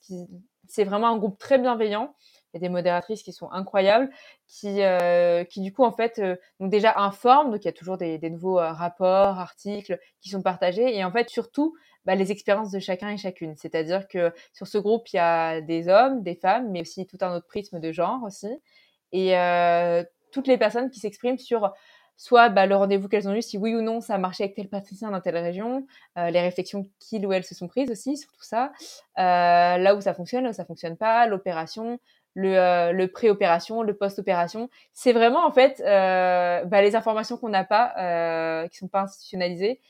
[0.69, 2.15] c'est vraiment un groupe très bienveillant
[2.57, 4.11] a des modératrices qui sont incroyables,
[4.47, 7.73] qui, euh, qui du coup, en fait, euh, donc déjà informent, donc il y a
[7.73, 12.33] toujours des, nouveaux euh, rapports, articles qui sont partagés, et en fait, surtout, bah, les
[12.33, 13.57] expériences de chacun et chacune.
[13.57, 17.19] C'est-à-dire que sur ce groupe, il y a des hommes, des femmes, mais aussi tout
[17.21, 18.49] un autre prisme de genre aussi,
[19.13, 19.35] et
[20.33, 21.73] toutes les personnes qui s'expriment sur
[22.17, 24.57] soit bah, le rendez-vous qu'elles ont eu, si oui ou non ça a marché avec
[24.57, 25.87] tel patricien dans telle région,
[26.19, 28.73] euh, les réflexions qu'ils ou elles se sont prises aussi sur tout ça,
[29.19, 31.99] euh, là où ça fonctionne, là où ça fonctionne pas, l'opération,
[32.37, 34.69] le, euh, le pré-opération, le post-opération.
[34.93, 39.01] C'est vraiment en fait euh, bah, les informations qu'on n'a pas, euh, qui sont pas
[39.03, 39.81] institutionnalisées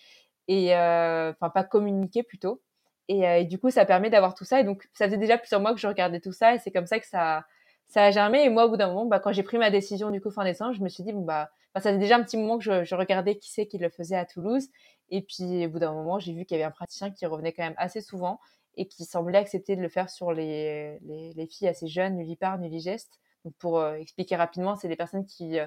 [0.46, 2.62] et enfin pas communiquées plutôt.
[3.08, 4.60] Et, et, du coup, ça permet d'avoir tout ça.
[4.60, 6.86] Et donc, ça faisait déjà plusieurs mois que je regardais tout ça, et c'est comme
[6.86, 7.44] ça que ça,
[7.88, 8.44] ça a germé.
[8.44, 10.44] Et moi, au bout d'un moment, bah, quand j'ai pris ma décision du coup fin
[10.44, 12.64] décembre, je me suis dit bon bah, bah ça faisait déjà un petit moment que
[12.64, 14.68] je, je regardais qui c'est qui le faisait à Toulouse.
[15.10, 17.52] Et puis, au bout d'un moment, j'ai vu qu'il y avait un praticien qui revenait
[17.52, 18.40] quand même assez souvent
[18.76, 22.58] et qui semblait accepter de le faire sur les, les, les filles assez jeunes, nullipares,
[22.58, 23.18] nulligestes.
[23.44, 25.66] Donc pour euh, expliquer rapidement, c'est des personnes qui euh,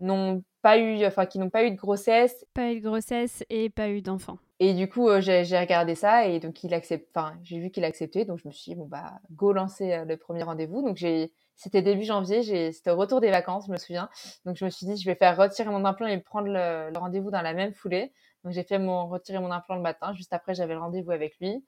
[0.00, 3.70] n'ont pas eu, enfin qui n'ont pas eu de grossesse, pas eu de grossesse et
[3.70, 4.38] pas eu d'enfant.
[4.60, 7.84] Et du coup, euh, j'ai regardé ça et donc il accepte, enfin j'ai vu qu'il
[7.84, 10.82] acceptait, donc je me suis dit bon bah go lancer le premier rendez-vous.
[10.82, 14.08] Donc j'ai, c'était début janvier, c'était au retour des vacances, je me souviens.
[14.44, 16.98] Donc je me suis dit je vais faire retirer mon implant et prendre le, le
[16.98, 18.12] rendez-vous dans la même foulée.
[18.44, 21.38] Donc j'ai fait mon retirer mon implant le matin, juste après j'avais le rendez-vous avec
[21.40, 21.64] lui.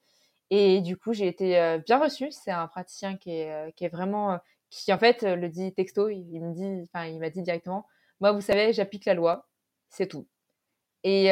[0.51, 2.29] Et du coup, j'ai été euh, bien reçue.
[2.31, 4.37] C'est un praticien qui est, euh, vraiment, euh,
[4.69, 6.09] qui en fait le dit texto.
[6.09, 7.87] Il, me dit, enfin, il m'a dit directement,
[8.19, 9.47] moi, vous savez, j'applique la loi,
[9.89, 10.27] c'est tout.
[11.03, 11.29] Et,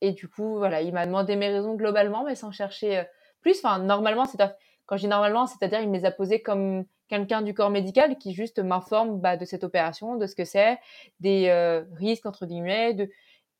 [0.00, 3.04] et du coup, voilà, il m'a demandé mes raisons globalement, mais sans chercher
[3.42, 3.58] plus.
[3.62, 4.38] Enfin, normalement, c'est
[4.86, 8.16] quand je dis normalement, c'est-à-dire il me les a posées comme quelqu'un du corps médical
[8.18, 10.78] qui juste m'informe bah, de cette opération, de ce que c'est,
[11.20, 11.50] des
[11.92, 13.10] risques entre guillemets, de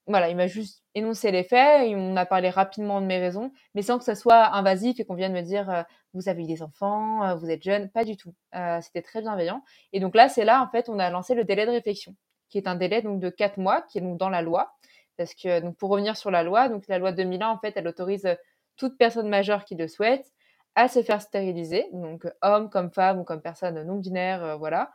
[0.07, 3.53] voilà, il m'a juste énoncé les faits, et on a parlé rapidement de mes raisons,
[3.75, 5.83] mais sans que ça soit invasif et qu'on vienne me dire euh,
[6.15, 8.35] vous avez eu des enfants, euh, vous êtes jeune, pas du tout.
[8.55, 9.63] Euh, c'était très bienveillant.
[9.93, 12.15] Et donc là, c'est là en fait, on a lancé le délai de réflexion,
[12.49, 14.73] qui est un délai donc de quatre mois, qui est donc dans la loi,
[15.17, 17.89] parce que donc pour revenir sur la loi, donc la loi 2001 en fait, elle
[17.89, 18.29] autorise
[18.77, 20.33] toute personne majeure qui le souhaite
[20.77, 24.91] à se faire stériliser, donc homme comme femme ou comme personne non binaire, voilà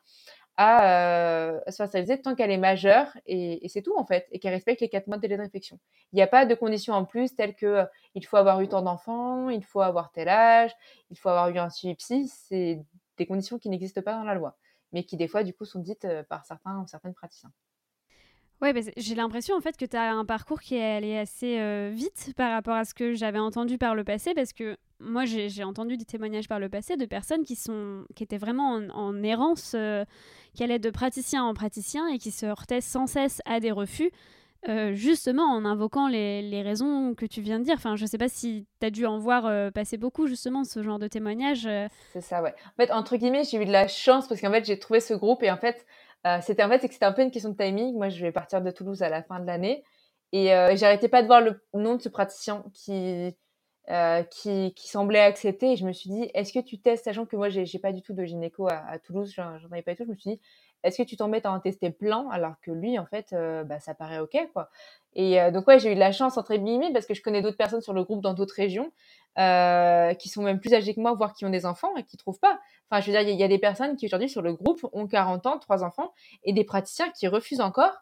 [0.58, 4.54] à euh, se stériliser tant qu'elle est majeure et, c'est tout en fait et qu'elle
[4.54, 5.80] respecte les quatre mois de délai de réflexion.
[6.14, 7.86] Il n'y a pas de conditions en plus telles que euh,
[8.16, 10.72] il faut avoir eu tant d'enfants, il faut avoir tel âge,
[11.10, 12.82] il faut avoir eu un suivi psy, c'est
[13.18, 14.58] des conditions qui n'existent pas dans la loi.
[14.92, 17.52] mais qui des fois, du coup, sont dites par certains ou certaines praticiens.
[18.62, 22.34] Ouais, j'ai l'impression en fait que tu as un parcours qui est allé assez vite
[22.38, 25.98] par rapport à ce que j'avais entendu par le passé, parce que moi j'ai entendu
[25.98, 29.76] des témoignages par le passé de personnes qui, sont, qui étaient vraiment en, errance,
[30.54, 34.12] qui allaient de praticien en praticien et qui se heurtaient sans cesse à des refus.
[34.92, 37.74] justement en invoquant les, les, raisons que tu viens de dire.
[37.78, 41.00] Enfin, je sais pas si tu as dû en voir passer beaucoup, justement, ce genre
[41.00, 41.68] de témoignages.
[42.14, 42.54] C'est ça, ouais.
[42.68, 45.16] En fait, entre guillemets, j'ai eu de la chance parce qu'en fait, j'ai trouvé ce
[45.16, 45.84] groupe et en fait,
[46.28, 47.96] euh, c'était en fait, c'était un peu une question de timing.
[47.96, 49.84] Moi, je vais partir de Toulouse à la fin de l'année.
[50.34, 53.36] Et euh, j'arrêtais pas de voir le nom de ce praticien qui
[53.90, 55.74] euh, qui, qui, semblait accepter.
[55.74, 58.02] Et je me suis dit est-ce que tu testes sachant que moi j'ai pas du
[58.02, 60.42] tout de gynéco à, à Toulouse j'en avais pas du tout je me suis dit
[60.84, 63.94] est-ce que tu t'embêtes à en tester plein alors que lui en fait bah, ça
[63.96, 64.70] paraît ok quoi.
[65.16, 67.58] Et donc ouais j'ai eu de la chance entre guillemets parce que je connais d'autres
[67.58, 68.92] personnes sur le groupe dans d'autres régions
[69.40, 72.18] euh, qui sont même plus âgés que moi, voire qui ont des enfants et qui
[72.18, 72.60] trouvent pas.
[72.90, 75.08] Enfin, je veux dire, il y, a des personnes qui aujourd'hui sur le groupe ont
[75.08, 76.14] 40 ans, trois enfants,
[76.44, 77.94] et des praticiens qui refusent encore.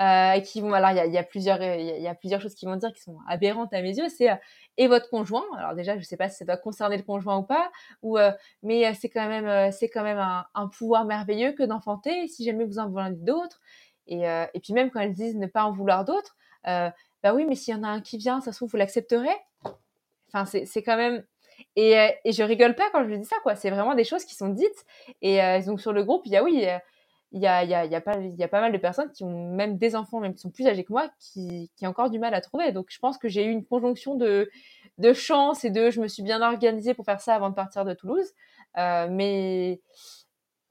[0.00, 2.76] Euh, qui vont alors il y a, plusieurs il y, a plusieurs choses qui vont
[2.76, 4.36] dire qui sont aberrantes à mes yeux c'est euh,
[4.78, 7.42] et votre conjoint alors déjà je sais pas si ça doit concerner le conjoint ou
[7.42, 11.62] pas ou euh, mais c'est quand même c'est quand même un, un, pouvoir merveilleux que
[11.62, 13.60] d'enfanter si jamais vous en voulez d'autres
[14.06, 17.54] et, et puis même quand elles disent ne pas en vouloir d'autres bah oui mais
[17.54, 19.28] s'il y en a un qui vient ça se trouve vous l'accepterez
[20.32, 21.24] Enfin, c'est quand même.
[21.76, 23.54] Et, euh, et, je rigole pas quand je dis ça, quoi.
[23.54, 24.84] C'est vraiment des choses qui sont dites.
[25.20, 26.54] Et euh, donc, sur le groupe, il y a, oui,
[27.32, 29.24] il y a, y, a, y, a pas, y a pas mal de personnes qui
[29.24, 32.10] ont même des enfants, même qui sont plus âgés que moi, qui, qui ont encore
[32.10, 32.72] du mal à trouver.
[32.72, 34.50] Donc, je pense que j'ai eu une conjonction de,
[34.98, 37.84] de chance et de je me suis bien organisée pour faire ça avant de partir
[37.84, 38.30] de Toulouse.
[38.78, 39.80] Euh, mais,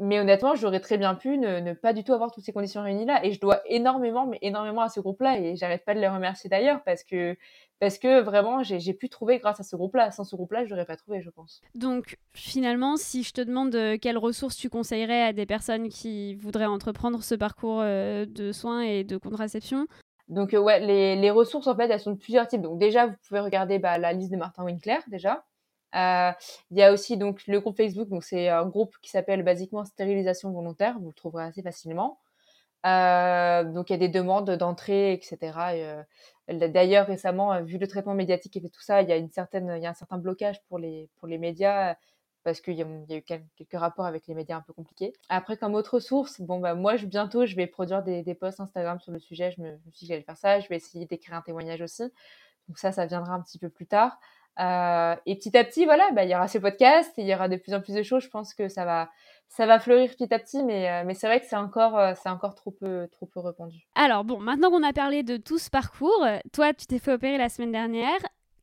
[0.02, 2.82] mais honnêtement, j'aurais très bien pu ne, ne, pas du tout avoir toutes ces conditions
[2.82, 3.24] réunies là.
[3.24, 5.38] Et je dois énormément, mais énormément à ce groupe-là.
[5.40, 7.38] Et j'arrête pas de les remercier d'ailleurs parce que
[7.80, 10.10] parce que vraiment j'ai pu trouver grâce à ce groupe-là.
[10.10, 11.62] Sans ce groupe-là, je n'aurais pas trouvé, je pense.
[11.76, 16.34] Donc finalement, si je te demande euh, quelles ressources tu conseillerais à des personnes qui
[16.34, 19.86] voudraient entreprendre ce parcours euh, de soins et de contraception,
[20.30, 22.62] donc euh, ouais, les, les, ressources en fait, elles sont de plusieurs types.
[22.62, 25.44] Donc déjà, vous pouvez regarder bah, la liste de Martin Winkler déjà.
[25.94, 29.86] Il y a aussi donc le groupe Facebook, donc c'est un groupe qui s'appelle basiquement
[29.86, 30.98] stérilisation volontaire.
[31.00, 32.20] Vous le trouverez assez facilement.
[32.84, 35.38] donc il y a des demandes d'entrée, etc.
[36.48, 39.84] D'ailleurs, récemment, vu le traitement médiatique et tout ça, il y a une certaine, il
[39.84, 41.96] y a un certain blocage pour les pour les médias
[42.44, 45.14] parce qu'il y, a eu quelques rapports avec les médias un peu compliqués.
[45.30, 49.00] Après, comme autre source, bon bah moi, bientôt, je vais produire des, des posts Instagram
[49.00, 49.52] sur le sujet.
[49.52, 50.60] Je me, je me suis dit que j'allais faire ça.
[50.60, 52.04] Je vais essayer d'écrire un témoignage aussi.
[52.68, 54.20] Donc ça, ça viendra un petit peu plus tard.
[54.60, 57.48] Euh, et petit à petit, voilà, bah, il y aura ce podcast, il y aura
[57.48, 58.24] de plus en plus de choses.
[58.24, 59.10] Je pense que ça va,
[59.48, 62.14] ça va fleurir petit à petit, mais, euh, mais c'est vrai que c'est encore, euh,
[62.22, 63.88] c'est encore trop peu, trop peu répandu.
[63.96, 67.38] Alors bon, maintenant qu'on a parlé de tout ce parcours, toi, tu t'es fait opérer
[67.38, 68.20] la semaine dernière.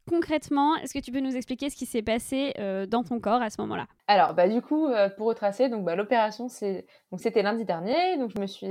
[0.08, 2.54] Concrètement, est-ce que tu peux nous expliquer ce qui s'est passé
[2.88, 3.86] dans ton corps à ce moment-là?
[4.06, 8.30] Alors, bah du coup, pour retracer, donc bah, l'opération, c'est donc c'était lundi dernier, donc
[8.34, 8.70] je me suis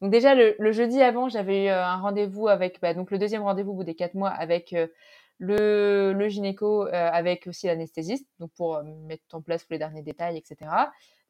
[0.00, 3.72] donc déjà le, jeudi avant, j'avais eu un rendez-vous avec bah, donc le deuxième rendez-vous
[3.72, 4.74] au bout des quatre mois avec
[5.40, 10.02] le, gynéco euh, avec aussi l'anesthésiste, donc pour euh, mettre en place tous les derniers
[10.02, 10.70] détails, etc.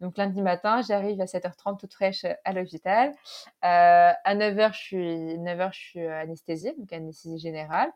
[0.00, 3.10] Donc lundi matin, j'arrive à 7h30 toute fraîche euh, à l'hôpital.
[3.64, 7.90] Euh, à 9h, je suis 9h, je suis anesthésiée, donc anesthésie générale.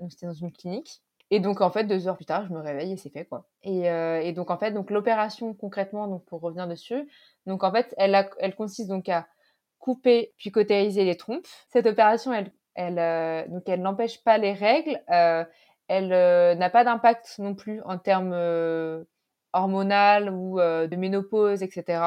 [0.00, 1.02] Donc c'était dans une clinique.
[1.30, 3.48] Et donc en fait, deux heures plus tard, je me réveille et c'est fait quoi.
[3.62, 7.08] Et, euh, et, donc en fait, donc l'opération concrètement, donc pour revenir dessus,
[7.46, 9.26] donc en fait, elle, a, elle consiste donc à
[9.78, 11.46] couper puis cautériser les trompes.
[11.68, 15.02] Cette opération, elle elle, euh, donc elle n'empêche pas les règles.
[15.10, 15.44] Euh,
[15.88, 18.34] elle euh, n'a pas d'impact non plus en termes
[19.52, 22.02] hormonal ou de ménopause, etc.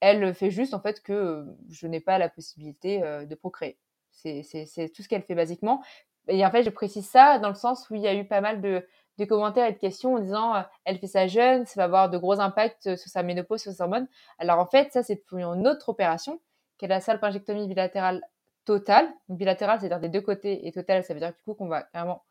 [0.00, 3.78] Elle fait juste en fait que je n'ai pas la possibilité de procréer.
[4.10, 5.82] C'est tout ce qu'elle fait basiquement.
[6.28, 8.40] Et en fait, je précise ça dans le sens où il y a eu pas
[8.40, 8.84] mal de,
[9.28, 12.40] commentaires et de questions en disant elle fait ça jeune, ça va avoir de gros
[12.40, 14.08] impacts sur sa ménopause, sur ses hormones.
[14.38, 16.40] Alors en fait, ça c'est pour une autre opération,
[16.78, 18.22] qui est la salpingectomie bilatérale
[18.70, 21.88] totale, bilatérale, c'est-à-dire des deux côtés, et totale, ça veut dire du coup qu'on va
[21.92, 22.22] vraiment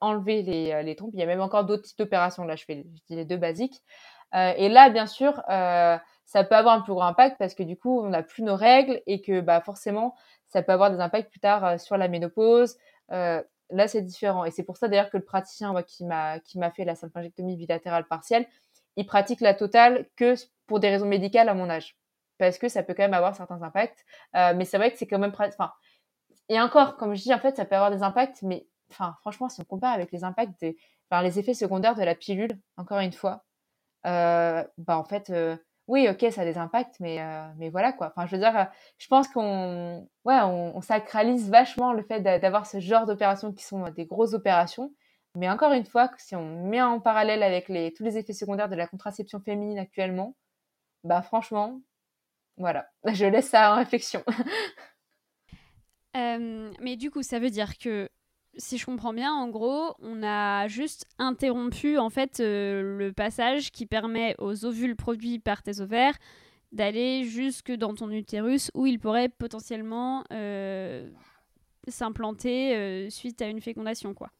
[0.00, 1.12] enlever les, euh, les, trompes.
[1.14, 2.44] Il y a même encore d'autres types d'opérations.
[2.44, 3.82] Là, je fais les deux basiques.
[4.34, 5.96] Euh, et là, bien sûr, euh,
[6.26, 8.54] ça peut avoir un plus gros impact parce que du coup, on n'a plus nos
[8.54, 10.14] règles et que bah, forcément,
[10.48, 12.76] ça peut avoir des impacts plus tard sur la ménopause.
[13.08, 14.44] Là, c'est différent.
[14.44, 18.46] Et c'est pour ça d'ailleurs que le praticien qui m'a fait la salpingectomie bilatérale partielle,
[18.96, 20.34] il pratique la totale que
[20.66, 21.96] pour des raisons médicales à mon âge
[22.38, 24.04] parce que ça peut quand même avoir certains impacts.
[24.36, 25.32] Euh, mais c'est vrai que c'est quand même...
[25.36, 25.72] Enfin,
[26.48, 29.48] et encore, comme je dis, en fait, ça peut avoir des impacts, mais enfin, franchement,
[29.48, 30.76] si on compare avec les impacts des...
[31.22, 33.42] Les effets secondaires de la pilule, encore une fois,
[34.06, 35.56] euh, bah en fait, euh,
[35.88, 38.08] oui, ok, ça a des impacts, mais, euh, mais voilà quoi.
[38.08, 42.80] Enfin, je veux dire, je pense qu'on ouais, on, sacralise vachement le fait d'avoir ce
[42.80, 44.92] genre d'opérations qui sont des grosses opérations.
[45.34, 48.68] Mais encore une fois, si on met en parallèle avec les, tous les effets secondaires
[48.68, 50.36] de la contraception féminine actuellement,
[51.04, 51.80] bah franchement,
[52.58, 54.22] Voilà, je laisse ça en réflexion.
[56.16, 58.08] Euh, mais du coup, ça veut dire que
[58.56, 63.70] si je comprends bien, en gros, on a juste interrompu en fait euh, le passage
[63.70, 66.16] qui permet aux ovules produits par tes ovaires
[66.72, 71.08] d'aller jusque dans ton utérus où ils pourraient potentiellement euh,
[71.86, 74.30] s'implanter suite à une fécondation, quoi.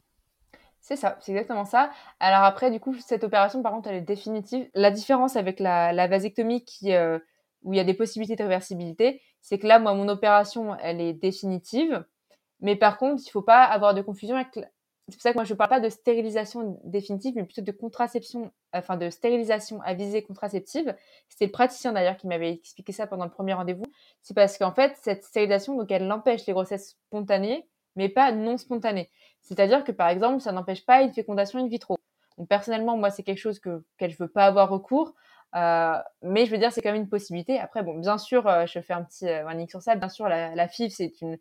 [0.80, 1.90] C'est ça, c'est exactement ça.
[2.18, 4.68] Alors après, du coup, cette opération, par contre, elle est définitive.
[4.74, 6.92] La différence avec la, la vasectomie qui,
[7.62, 11.00] où il y a des possibilités de réversibilité, c'est que là, moi, mon opération, elle
[11.00, 12.04] est définitive.
[12.60, 14.48] Mais par contre, il ne faut pas avoir de confusion avec.
[14.54, 17.72] C'est pour ça que moi, je ne parle pas de stérilisation définitive, mais plutôt de
[17.72, 20.94] contraception, enfin de stérilisation à visée contraceptive.
[21.28, 23.86] C'était le praticien d'ailleurs qui m'avait expliqué ça pendant le premier rendez-vous.
[24.22, 27.66] C'est parce qu'en fait, cette stérilisation, donc, elle empêche les grossesses spontanées,
[27.96, 29.10] mais pas non spontanées.
[29.40, 31.96] C'est-à-dire que par exemple, ça n'empêche pas une fécondation in vitro.
[32.36, 35.14] Donc personnellement, moi, c'est quelque chose que, je je veux pas avoir recours.
[35.54, 37.58] Euh, mais je veux dire, c'est quand même une possibilité.
[37.58, 39.96] Après, bon, bien sûr, euh, je fais un petit euh, sur ça.
[39.96, 41.38] Bien sûr, la, la FIV, c'est une,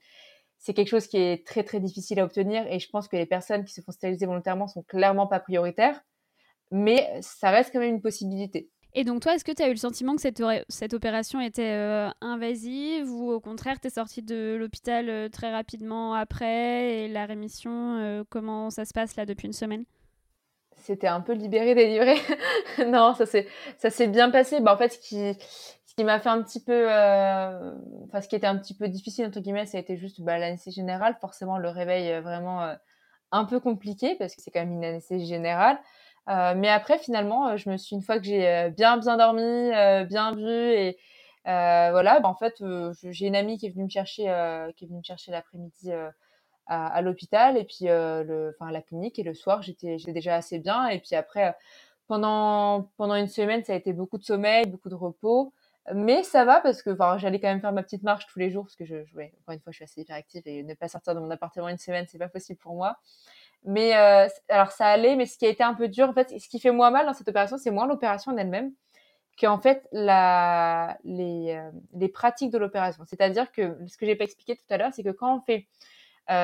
[0.58, 3.26] c'est quelque chose qui est très très difficile à obtenir et je pense que les
[3.26, 6.02] personnes qui se font stériliser volontairement sont clairement pas prioritaires,
[6.72, 8.70] mais ça reste quand même une possibilité.
[8.94, 12.10] Et donc toi, est-ce que tu as eu le sentiment que cette, cette opération était
[12.22, 18.26] invasive ou au contraire, tu es sortie de l'hôpital très rapidement après et la rémission,
[18.32, 19.86] comment ça se passe là depuis une semaine?
[20.88, 22.16] C'était un peu libéré, délivré.
[22.88, 23.48] non, ça s'est,
[23.78, 24.62] ça s'est bien passé.
[24.62, 25.38] Bah, en fait, ce qui,
[25.98, 27.74] qui m'a fait un petit peu, euh,
[28.22, 30.78] ce qui était un petit peu difficile, entre guillemets, ça a été juste bah, l'anesthésie
[30.78, 31.18] générale.
[31.20, 32.76] Forcément, le réveil euh, vraiment euh,
[33.32, 35.78] un peu compliqué parce que c'est quand même une anesthésie générale.
[36.28, 39.72] mais après, finalement, je me suis, une fois que j'ai bien, bien dormi,
[40.08, 40.98] bien vu et,
[41.46, 42.64] voilà, bah, en fait,
[43.12, 44.24] j'ai une amie qui est venue me chercher,
[44.78, 45.92] qui est venue me chercher l'après-midi
[46.68, 49.20] à, l'hôpital et puis euh, le, enfin, la clinique.
[49.20, 50.88] Et le soir, j'étais déjà assez bien.
[50.88, 51.52] Et puis après, euh,
[52.08, 55.54] pendant, pendant une semaine, ça a été beaucoup de sommeil, beaucoup de repos.
[55.94, 58.66] Mais ça va parce que j'allais quand même faire ma petite marche tous les jours
[58.66, 61.16] parce que je, jouais encore une fois, je suis assez hyperactive et ne pas sortir
[61.16, 62.98] de mon appartement une semaine, c'est pas possible pour moi.
[63.64, 66.38] Mais euh, alors ça allait, mais ce qui a été un peu dur, en fait,
[66.38, 68.74] ce qui fait moins mal dans cette opération, c'est moins l'opération en elle-même
[69.40, 71.58] qu'en fait la, les,
[71.94, 73.06] les pratiques de l'opération.
[73.08, 75.68] C'est-à-dire que ce que j'ai pas expliqué tout à l'heure, c'est que quand on fait
[75.68, 75.96] euh,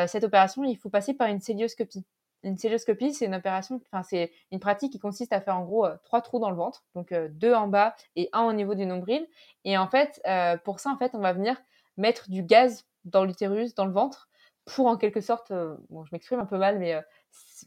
[0.08, 2.06] cette opération, il faut passer par une célioscopie.
[2.44, 5.86] Une célioscopie, c'est une opération, enfin c'est une pratique qui consiste à faire en gros
[5.86, 8.76] euh, trois trous dans le ventre, donc euh, deux en bas et un au niveau
[8.76, 9.26] du nombril.
[9.64, 10.22] Et en fait,
[10.66, 11.56] pour ça, en fait, on va venir
[11.96, 14.30] mettre du gaz dans l'utérus, dans le ventre,
[14.66, 15.54] pour en quelque sorte,
[15.90, 17.02] bon, je m'exprime un peu mal, mais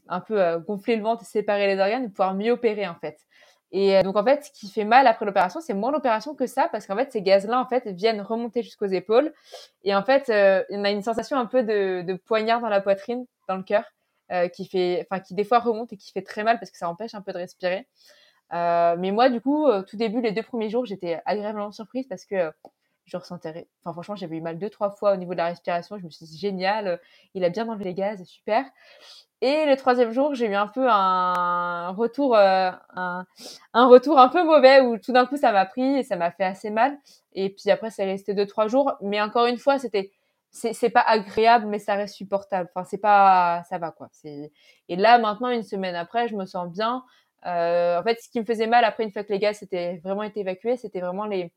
[0.07, 3.26] un peu gonfler le ventre, séparer les organes pouvoir mieux opérer en fait.
[3.71, 6.69] Et donc en fait, ce qui fait mal après l'opération, c'est moins l'opération que ça,
[6.71, 9.33] parce qu'en fait, ces gaz-là, en fait, viennent remonter jusqu'aux épaules.
[9.83, 13.25] Et en fait, euh, on a une sensation un peu de, poignard dans la poitrine,
[13.47, 13.83] dans le cœur,
[14.31, 16.77] euh, qui fait, enfin, qui des fois remonte et qui fait très mal parce que
[16.77, 17.87] ça empêche un peu de respirer.
[18.53, 22.25] Euh, mais moi, du coup, tout début, les deux premiers jours, j'étais agréablement surprise parce
[22.25, 22.51] que
[23.05, 25.97] je ressentais, enfin, franchement, j'avais eu mal deux, trois fois au niveau de la respiration.
[25.97, 27.01] Je me suis dit, génial,
[27.33, 28.65] il a bien enlevé les gaz, super.
[29.41, 33.25] Et le troisième jour, j'ai eu un peu un retour, euh, un,
[33.73, 36.31] un, retour un peu mauvais où tout d'un coup ça m'a pris et ça m'a
[36.31, 36.97] fait assez mal.
[37.33, 38.93] Et puis après, ça est resté deux trois jours.
[39.01, 40.11] Mais encore une fois, c'était,
[40.49, 42.69] c'est pas agréable, mais ça reste supportable.
[42.73, 44.09] Enfin, c'est pas, ça va quoi.
[44.89, 47.03] Et là maintenant, une semaine après, je me sens bien.
[47.45, 50.01] Euh, en fait, ce qui me faisait mal après une fois que les gaz étaient
[50.03, 51.51] vraiment été évacués, c'était vraiment les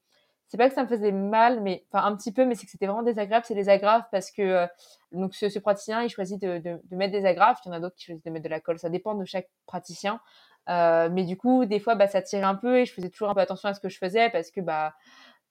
[0.50, 2.72] c'est pas que ça me faisait mal, mais enfin un petit peu, mais c'est que
[2.72, 3.44] c'était vraiment désagréable.
[3.46, 4.66] C'est des agrafes parce que euh,
[5.12, 7.60] donc ce, praticien, il choisit de, mettre des agrafes.
[7.64, 8.76] Il y en a d'autres qui choisissent de mettre de la colle.
[8.80, 10.20] Ça dépend de chaque praticien.
[10.68, 13.30] Euh, mais du coup, des fois, bah, ça tirait un peu et je faisais toujours
[13.30, 14.92] un peu attention à ce que je faisais parce que bah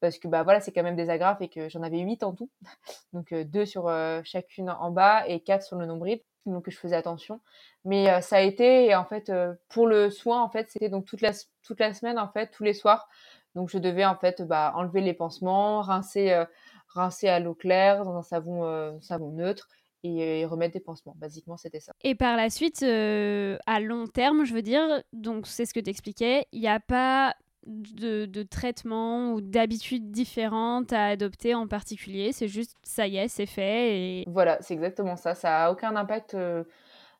[0.01, 2.33] parce que bah voilà, c'est quand même des agrafes et que j'en avais huit en
[2.33, 2.49] tout,
[3.13, 6.19] donc euh, deux sur euh, chacune en bas et quatre sur le nombril.
[6.45, 7.41] Donc je faisais attention.
[7.85, 9.31] Mais ça a été en fait
[9.67, 11.31] pour le soin en fait, c'était donc toute la
[11.63, 13.07] toute la semaine en fait, tous les soirs
[13.55, 16.45] donc je devais en fait bah, enlever les pansements, rincer, euh,
[16.87, 19.67] rincer à l'eau claire dans un savon, euh, savon neutre
[20.03, 21.15] et, remettre des pansements.
[21.17, 21.91] Basiquement, c'était ça.
[22.03, 25.79] Et par la suite, euh, à long terme, je veux dire, donc c'est ce que
[25.79, 27.35] tu expliquais, il n'y a pas
[27.65, 32.31] de, de, traitement ou d'habitudes différentes à adopter en particulier.
[32.31, 33.97] C'est juste, ça y est, c'est fait.
[33.97, 34.23] Et...
[34.27, 35.35] Voilà, c'est exactement ça.
[35.35, 36.37] Ça n'a aucun impact.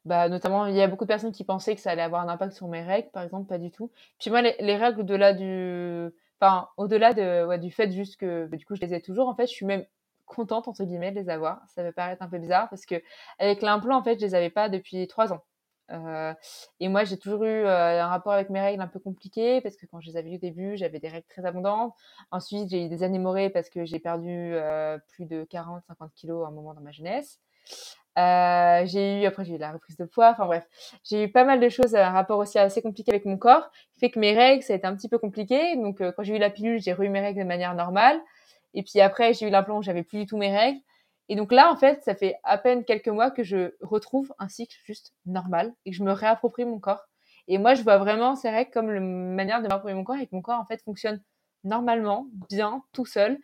[0.10, 2.30] Bah, notamment, il y a beaucoup de personnes qui pensaient que ça allait avoir un
[2.30, 3.91] impact sur mes règles, par exemple, pas du tout.
[4.20, 6.10] Puis moi, les, les règles au-delà du,
[6.41, 9.36] enfin, au-delà de, du fait juste que, bah, du coup, je les ai toujours, en
[9.36, 9.86] fait, je suis même
[10.26, 11.62] contente, entre guillemets, de les avoir.
[11.68, 12.95] Ça peut paraître un peu bizarre parce que
[13.38, 15.43] avec l'implant, en fait, je les avais pas depuis trois ans.
[15.91, 16.34] Euh,
[16.80, 19.76] et moi, j'ai toujours eu euh, un rapport avec mes règles un peu compliqué parce
[19.76, 21.93] que quand je les avais eues au début, j'avais des règles très abondantes.
[22.32, 26.49] Ensuite, j'ai eu des anémorrhées parce que j'ai perdu euh, plus de 40-50 kilos à
[26.49, 27.39] un moment dans ma jeunesse.
[28.18, 30.32] Euh, j'ai eu après j'ai eu la reprise de poids.
[30.32, 30.66] Enfin bref,
[31.03, 34.10] j'ai eu pas mal de choses, un rapport aussi assez compliqué avec mon corps, fait
[34.10, 35.76] que mes règles ça a été un petit peu compliqué.
[35.78, 38.20] Donc quand j'ai eu la pilule, j'ai eu mes règles de manière normale.
[38.74, 40.80] Et puis après j'ai eu l'implant, j'avais plus du tout mes règles.
[41.30, 44.49] Et donc là, en fait, ça fait à peine quelques mois que je retrouve un
[44.49, 47.05] cycle juste normal et que je me réapproprie mon corps.
[47.47, 50.26] Et moi, je vois vraiment ces règles comme une manière de m'approprier mon corps et
[50.26, 51.22] que mon corps, en fait, fonctionne
[51.64, 53.38] normalement, bien, tout seul.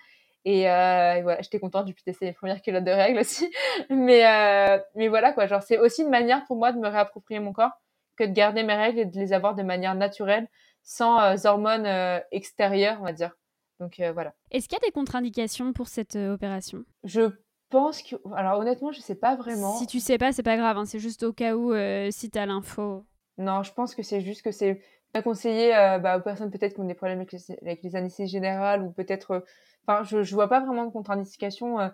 [0.45, 3.51] Et, euh, voilà, j'étais contente, j'ai pu tester les premières culottes de règles aussi.
[3.89, 5.47] mais, euh, mais voilà, quoi.
[5.47, 7.71] Genre, c'est aussi une manière pour moi de me réapproprier mon corps
[8.15, 10.47] que de garder mes règles et de les avoir de manière naturelle,
[10.83, 13.35] sans euh, hormones euh, extérieures, on va dire.
[13.79, 14.33] Donc voilà.
[14.51, 16.85] Est-ce qu'il y a des contre-indications pour cette opération?
[17.03, 17.23] Je
[17.69, 18.15] pense que.
[18.33, 19.75] Alors honnêtement, je sais pas vraiment.
[19.77, 21.73] Si tu sais pas, c'est pas grave, hein, c'est juste au cas où
[22.09, 23.03] si tu as l'info.
[23.37, 24.79] Non, je pense que c'est juste que c'est
[25.15, 27.95] pas conseillé euh, bah, aux personnes peut-être qui ont des problèmes avec les, avec les
[27.95, 29.31] anesthésies générales ou peut-être.
[29.31, 29.39] euh,
[29.87, 31.79] Enfin, je, je vois pas vraiment de contre-indication.
[31.79, 31.89] euh,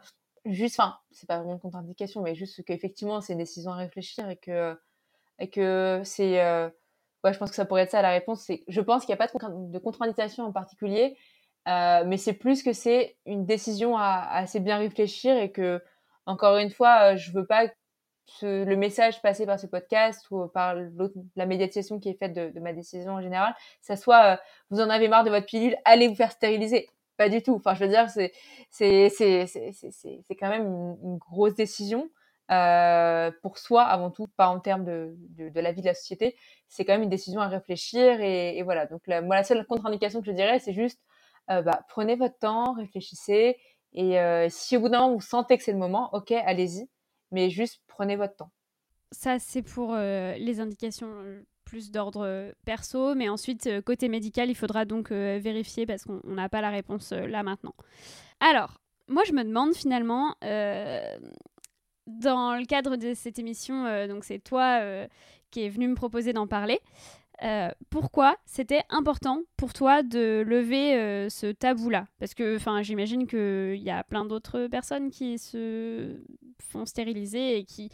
[0.46, 4.30] juste, enfin, c'est pas vraiment de contre-indication, mais juste qu'effectivement, c'est une décision à réfléchir
[4.30, 4.80] et que,
[5.40, 6.40] et que c'est.
[7.24, 8.42] ouais, je pense que ça pourrait être ça la réponse.
[8.44, 11.18] C'est, je pense qu'il n'y a pas de, contre- de contre-indication en particulier.
[11.68, 15.82] Mais c'est plus que c'est une décision à, à assez bien réfléchir et que,
[16.26, 17.68] encore une fois, je veux pas
[18.42, 20.76] le message passé par ce podcast ou par
[21.36, 24.38] la médiatisation qui est faite de, ma décision en général, ça soit euh,
[24.70, 26.88] vous en avez marre de votre pilule, allez vous faire stériliser.
[27.18, 27.56] Pas du tout.
[27.56, 29.12] Enfin, je veux dire, c'est
[30.40, 30.66] quand même
[31.04, 32.10] une, grosse décision
[32.52, 36.36] euh, pour soi avant tout, pas en termes de, de, la vie de la société.
[36.68, 38.88] C'est quand même une décision à réfléchir et, voilà.
[38.88, 41.00] Donc moi, la seule contre-indication que je dirais, c'est juste
[41.52, 43.58] euh, bah, prenez votre temps, réfléchissez
[43.94, 46.90] et si au bout d'un moment vous sentez que c'est le moment, ok, allez-y,
[47.32, 48.52] mais juste prenez votre temps.
[49.12, 54.50] Ça, c'est pour euh, les indications euh, plus d'ordre euh, perso, mais ensuite, côté médical,
[54.50, 57.76] il faudra donc vérifier parce qu'on on n'a pas la réponse là maintenant.
[58.40, 60.36] Alors, moi, je me demande finalement,
[62.08, 64.82] dans le cadre de cette émission, donc c'est toi
[65.50, 66.80] qui es venu me proposer d'en parler,
[67.44, 72.06] euh, pourquoi c'était important pour toi de lever euh, ce tabou-là?
[72.20, 76.22] Parce que j'imagine qu'il y a plein d'autres personnes qui se
[76.60, 77.90] font stériliser et qui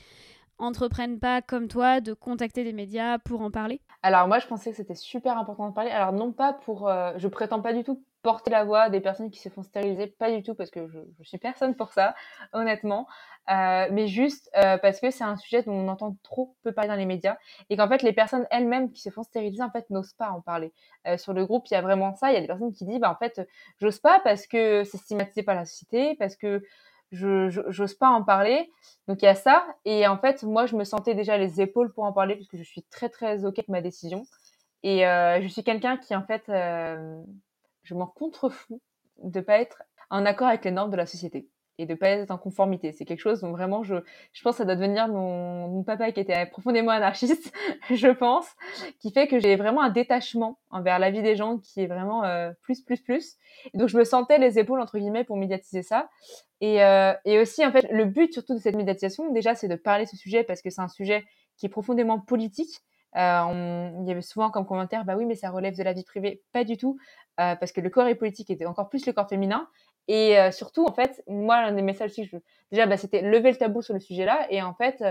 [0.59, 3.81] entreprennent pas comme toi de contacter des médias pour en parler.
[4.01, 5.91] Alors moi, je pensais que c'était super important de parler.
[5.91, 9.29] Alors non pas pour, euh, je prétends pas du tout porter la voix des personnes
[9.29, 12.15] qui se font stériliser, pas du tout parce que je, je suis personne pour ça,
[12.51, 13.07] honnêtement,
[13.49, 16.89] euh, mais juste euh, parce que c'est un sujet dont on entend trop peu parler
[16.89, 17.37] dans les médias
[17.69, 20.41] et qu'en fait les personnes elles-mêmes qui se font stériliser en fait n'osent pas en
[20.41, 20.73] parler.
[21.07, 22.31] Euh, sur le groupe, il y a vraiment ça.
[22.31, 23.47] Il y a des personnes qui disent, bah en fait,
[23.79, 26.63] j'ose pas parce que c'est stigmatisé par la société, parce que
[27.11, 28.69] je j'ose pas en parler.
[29.07, 29.65] Donc il y a ça.
[29.85, 32.57] Et en fait, moi, je me sentais déjà les épaules pour en parler parce que
[32.57, 34.25] je suis très très ok avec ma décision.
[34.83, 37.21] Et euh, je suis quelqu'un qui en fait, euh,
[37.83, 38.81] je m'en contrefous
[39.23, 42.31] de pas être en accord avec les normes de la société et de pas être
[42.31, 42.91] en conformité.
[42.91, 43.95] C'est quelque chose dont vraiment je,
[44.33, 47.53] je pense que ça doit devenir mon, mon papa qui était profondément anarchiste,
[47.89, 48.47] je pense,
[48.99, 52.23] qui fait que j'ai vraiment un détachement envers la vie des gens qui est vraiment
[52.23, 53.35] euh, plus plus plus.
[53.73, 56.09] Et donc je me sentais les épaules entre guillemets pour médiatiser ça.
[56.61, 59.75] Et, euh, et aussi en fait le but surtout de cette médiatisation déjà c'est de
[59.75, 61.25] parler ce sujet parce que c'est un sujet
[61.57, 62.81] qui est profondément politique.
[63.15, 65.93] Euh, on- il y avait souvent comme commentaire bah oui mais ça relève de la
[65.93, 66.43] vie privée.
[66.51, 66.97] Pas du tout
[67.39, 69.67] euh, parce que le corps est politique et encore plus le corps féminin.
[70.07, 72.37] Et euh, surtout, en fait, moi, l'un des messages que je...
[72.71, 74.47] déjà, bah, c'était lever le tabou sur le sujet-là.
[74.49, 75.03] Et en fait,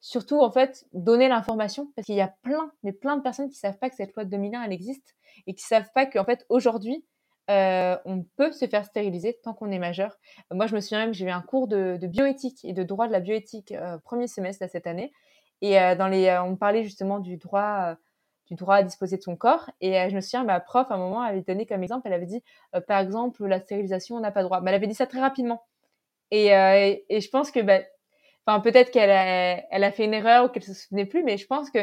[0.00, 1.92] surtout, en fait, donner l'information.
[1.94, 4.24] Parce qu'il y a plein, mais plein de personnes qui savent pas que cette loi
[4.24, 5.16] de 2001, elle existe.
[5.46, 7.04] Et qui savent pas qu'en fait, aujourd'hui,
[7.48, 10.16] on peut se faire stériliser tant qu'on est majeur.
[10.50, 13.06] Moi, je me souviens même, j'ai eu un cours de, de bioéthique et de droit
[13.06, 13.74] de la bioéthique
[14.04, 15.12] premier semestre là, cette année.
[15.60, 17.94] Et euh, dans les, euh, on parlait justement du droit, euh,
[18.46, 19.70] du droit à disposer de son corps.
[19.80, 22.14] Et euh, je me souviens, ma prof, à un moment, avait donné comme exemple, elle
[22.14, 22.42] avait dit,
[22.74, 24.60] euh, par exemple, la stérilisation, on n'a pas droit.
[24.60, 25.62] Mais elle avait dit ça très rapidement.
[26.30, 27.80] Et, euh, et, je pense que, bah,
[28.46, 31.36] enfin, peut-être qu'elle a, elle a fait une erreur ou qu'elle se souvenait plus, mais
[31.38, 31.80] je pense que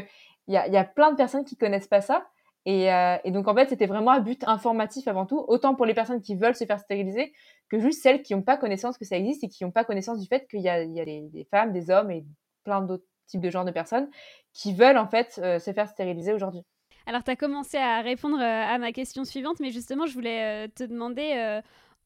[0.48, 2.28] il y a, y a plein de personnes qui connaissent pas ça.
[2.68, 2.88] Et,
[3.24, 6.22] et donc, en fait, c'était vraiment un but informatif avant tout, autant pour les personnes
[6.22, 7.34] qui veulent se faire stériliser
[7.70, 10.20] que juste celles qui n'ont pas connaissance que ça existe et qui n'ont pas connaissance
[10.20, 12.26] du fait qu'il y a, il y a des, des femmes, des hommes et
[12.64, 14.10] plein d'autres types de genres de personnes
[14.54, 16.62] qui veulent, en fait, euh, se faire stériliser aujourd'hui.
[17.08, 20.66] Alors, tu as commencé à répondre euh, à ma question suivante, mais justement, je voulais
[20.66, 21.62] euh, te demander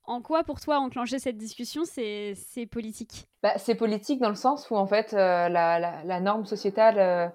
[0.09, 3.27] en quoi, pour toi, enclencher cette discussion, c'est politique?
[3.43, 6.97] Bah, C'est politique dans le sens où, en fait, euh, la, la, la, norme sociétale
[6.97, 7.27] euh,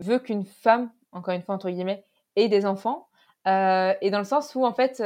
[0.00, 2.04] veut qu'une femme, encore une fois, entre guillemets,
[2.34, 3.08] ait des enfants.
[3.46, 5.00] Euh, et dans le sens où, en fait,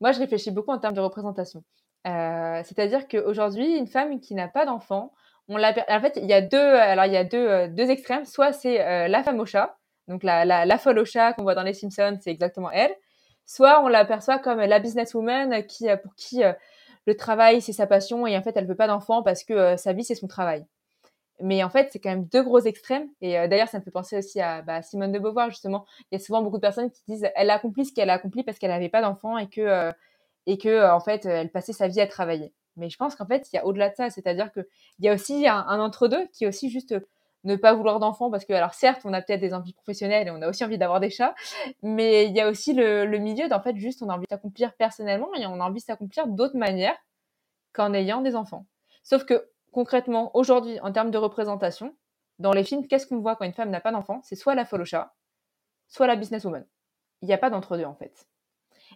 [0.00, 1.62] moi, je réfléchis beaucoup en termes de représentation.
[2.04, 5.12] C'est-à-dire qu'aujourd'hui, une femme qui n'a pas d'enfant,
[5.48, 5.74] on l'a.
[5.88, 7.68] En fait, il y a deux.
[7.68, 8.24] Deux extrêmes.
[8.24, 9.76] Soit c'est euh, la femme au chat,
[10.08, 12.94] donc la, folle au chat qu'on voit dans les Simpsons, c'est exactement elle.
[13.46, 16.52] Soit on l'aperçoit comme la businesswoman qui, pour qui euh,
[17.06, 19.76] le travail c'est sa passion et en fait elle veut pas d'enfant parce que euh,
[19.76, 20.64] sa vie c'est son travail.
[21.40, 23.08] mais en fait, c'est quand même deux gros extrêmes.
[23.20, 25.84] Et d'ailleurs, ça me fait penser aussi à bah, Simone de Beauvoir, justement.
[26.10, 28.14] Il y a souvent beaucoup de personnes qui disent elle a accompli ce qu'elle a
[28.14, 29.92] accompli parce qu'elle n'avait pas d'enfant et que,
[30.46, 32.54] et que en fait, elle passait sa vie à travailler.
[32.76, 34.66] Mais je pense qu'en fait, il y a au-delà de ça, c'est-à-dire qu'il
[35.00, 36.94] y a aussi un, entre-deux qui est aussi juste
[37.44, 40.30] ne pas vouloir d'enfants parce que, alors certes, on a peut-être des envies professionnelles et
[40.30, 41.34] on a aussi envie d'avoir des chats,
[41.82, 44.72] mais il y a aussi le, milieu d'en fait juste on a envie de s'accomplir
[44.74, 46.96] personnellement et on a envie de s'accomplir d'autres manières
[47.72, 48.66] qu'en ayant des enfants.
[49.02, 51.94] Sauf que concrètement, aujourd'hui, en termes de représentation,
[52.38, 54.64] dans les films, qu'est-ce qu'on voit quand une femme n'a pas d'enfant C'est soit la
[54.64, 55.14] folle au chat,
[55.88, 56.64] soit la businesswoman.
[57.22, 58.26] Il n'y a pas d'entre-deux en fait.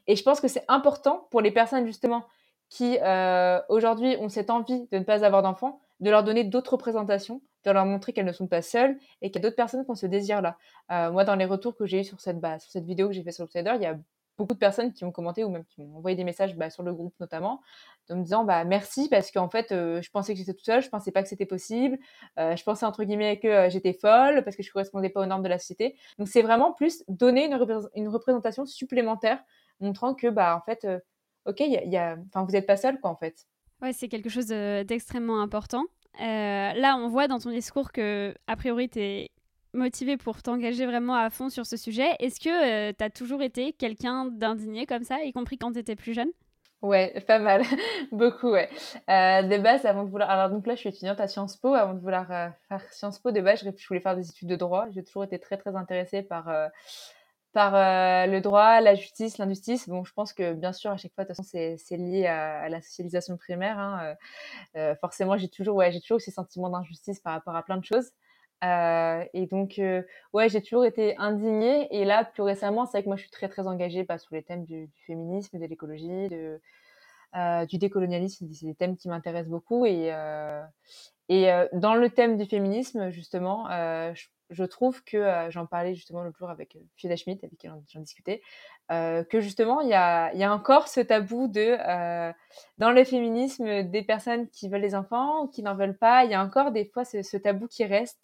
[0.07, 2.25] Et je pense que c'est important pour les personnes justement
[2.69, 6.73] qui euh, aujourd'hui ont cette envie de ne pas avoir d'enfants, de leur donner d'autres
[6.73, 9.85] représentations, de leur montrer qu'elles ne sont pas seules et qu'il y a d'autres personnes
[9.85, 10.57] qui ont ce désir-là.
[10.93, 13.15] Euh, moi, dans les retours que j'ai eu sur cette, base, sur cette vidéo que
[13.15, 13.99] j'ai fait sur Outsider, il y a
[14.37, 16.85] beaucoup de personnes qui ont commenté ou même qui m'ont envoyé des messages bah, sur
[16.85, 17.61] le groupe notamment,
[18.09, 20.81] en me disant bah merci parce qu'en fait euh, je pensais que j'étais toute seule,
[20.81, 21.99] je pensais pas que c'était possible,
[22.37, 25.49] je pensais entre guillemets que j'étais folle parce que je correspondais pas aux normes de
[25.49, 25.97] la société.
[26.21, 29.43] Donc c'est vraiment plus donner une, une, représentation supplémentaire,
[29.81, 30.87] montrant que bah en fait
[31.49, 33.47] ok y a, enfin vous êtes pas seul quoi en fait.
[33.83, 35.85] Ouais c'est quelque chose d'extrêmement important.
[36.21, 39.31] Euh, là, on voit dans ton discours que, a priori, tu es
[39.73, 42.17] motivé pour t'engager vraiment à fond sur ce sujet.
[42.19, 45.79] Est-ce que euh, tu as toujours été quelqu'un d'indigné comme ça, y compris quand tu
[45.79, 46.31] étais plus jeune?
[46.83, 47.63] Ouais, pas mal,
[48.11, 48.69] beaucoup, ouais.
[49.09, 50.31] Euh, de base, avant de vouloir.
[50.31, 51.75] Alors, donc là, je suis étudiante à Sciences Po.
[51.75, 54.87] Avant de vouloir faire Sciences Po, de base, je voulais faire des études de droit.
[54.91, 56.49] J'ai toujours été très, très intéressée par
[57.59, 59.89] par euh, le droit, la justice, l'injustice.
[59.89, 62.69] Bon, je pense que bien sûr, à chaque fois, de toute façon, c'est lié à,
[62.69, 63.81] la socialisation primaire.
[63.81, 63.99] Hein.
[64.05, 64.15] Euh,
[64.77, 67.85] euh, forcément, j'ai toujours, ouais, j'ai toujours ces sentiments d'injustice par rapport à plein de
[67.85, 68.13] choses.
[68.63, 69.81] et donc,
[70.33, 71.89] ouais, j'ai toujours été indignée.
[71.91, 74.37] Et là, plus récemment, c'est vrai que moi, je suis très, très engagée bah, sur
[74.37, 78.47] les thèmes du, féminisme, de l'écologie, du décolonialisme.
[78.53, 79.85] C'est des thèmes qui m'intéressent beaucoup.
[79.85, 80.13] Et,
[81.29, 83.69] et dans le thème du féminisme, justement,
[84.15, 87.59] je je trouve que, euh, j'en parlais justement l'autre jour avec euh, Fiona Schmidt, avec
[87.59, 88.43] qui j'en discutais,
[88.91, 92.33] euh, que justement, il y a, y a, encore ce tabou de, euh,
[92.79, 96.31] dans le féminisme, des personnes qui veulent des enfants ou qui n'en veulent pas, il
[96.31, 98.19] y a encore des fois ce, ce tabou qui reste.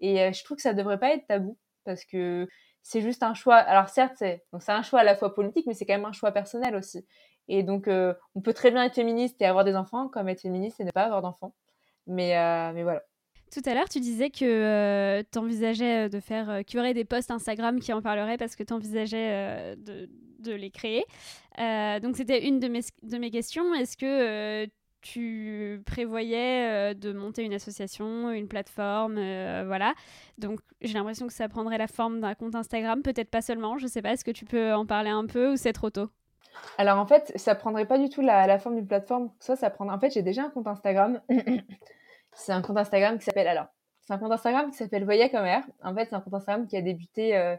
[0.00, 2.48] Et euh, je trouve que ça devrait pas être tabou, parce que
[2.82, 3.56] c'est juste un choix.
[3.56, 6.32] Alors certes, c'est un choix à la fois politique, mais c'est quand même un choix
[6.32, 7.06] personnel aussi.
[7.48, 10.80] Et donc, on peut très bien être féministe et avoir des enfants, comme être féministe
[10.80, 11.54] et ne pas avoir d'enfants.
[12.06, 12.34] Mais,
[12.72, 13.02] mais voilà.
[13.52, 16.80] Tout à l'heure, tu disais que euh, tu envisageais euh, de faire, euh, qu'il y
[16.80, 21.04] aurait des posts Instagram qui en parleraient parce que tu envisageais de, de, les créer.
[22.02, 23.72] donc, c'était une de mes, de mes questions.
[23.74, 24.68] Est-ce que
[25.00, 29.94] tu prévoyais de monter une association, une plateforme, voilà.
[30.38, 33.86] Donc, j'ai l'impression que ça prendrait la forme d'un compte Instagram, peut-être pas seulement, je
[33.86, 36.10] sais pas, est-ce que tu peux en parler un peu ou c'est trop tôt?
[36.78, 39.30] Alors en fait, ça prendrait pas du tout la, la forme d'une plateforme.
[39.38, 39.94] Ça, ça prendrait.
[39.94, 41.20] En fait, j'ai déjà un compte Instagram
[42.36, 43.66] C'est un compte Instagram qui s'appelle alors.
[44.02, 45.64] C'est un compte Instagram qui s'appelle Voya comme air.
[45.82, 47.56] En fait, c'est un compte Instagram qui a débuté euh,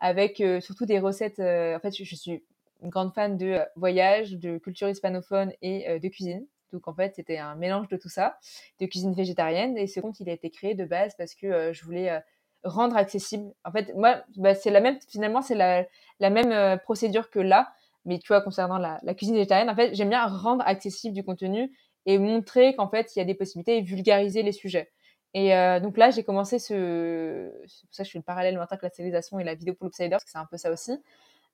[0.00, 1.40] avec euh, surtout des recettes.
[1.40, 2.42] Euh, en fait, je, suis
[2.82, 6.46] une grande fan de voyage, de culture hispanophone et de cuisine.
[6.72, 8.38] Donc en fait, c'était un mélange de tout ça,
[8.80, 9.76] de cuisine végétarienne.
[9.76, 12.22] Et ce compte, il a été créé de base parce que je voulais
[12.64, 13.52] rendre accessible.
[13.64, 14.98] En fait, moi, bah, c'est la même.
[15.08, 17.72] Finalement, c'est la, même procédure que là.
[18.04, 21.70] Mais tu vois, concernant la cuisine végétarienne, en fait, j'aime bien rendre accessible du contenu
[22.06, 24.90] et montrer qu'en fait, il y a des possibilités et vulgariser les sujets.
[25.34, 27.50] Et euh, donc là, j'ai commencé ce...
[27.66, 29.74] C'est pour ça que je fais le parallèle maintenant avec la civilisation et la vidéo
[29.74, 30.92] pour l'Outsider, parce que c'est un peu ça aussi.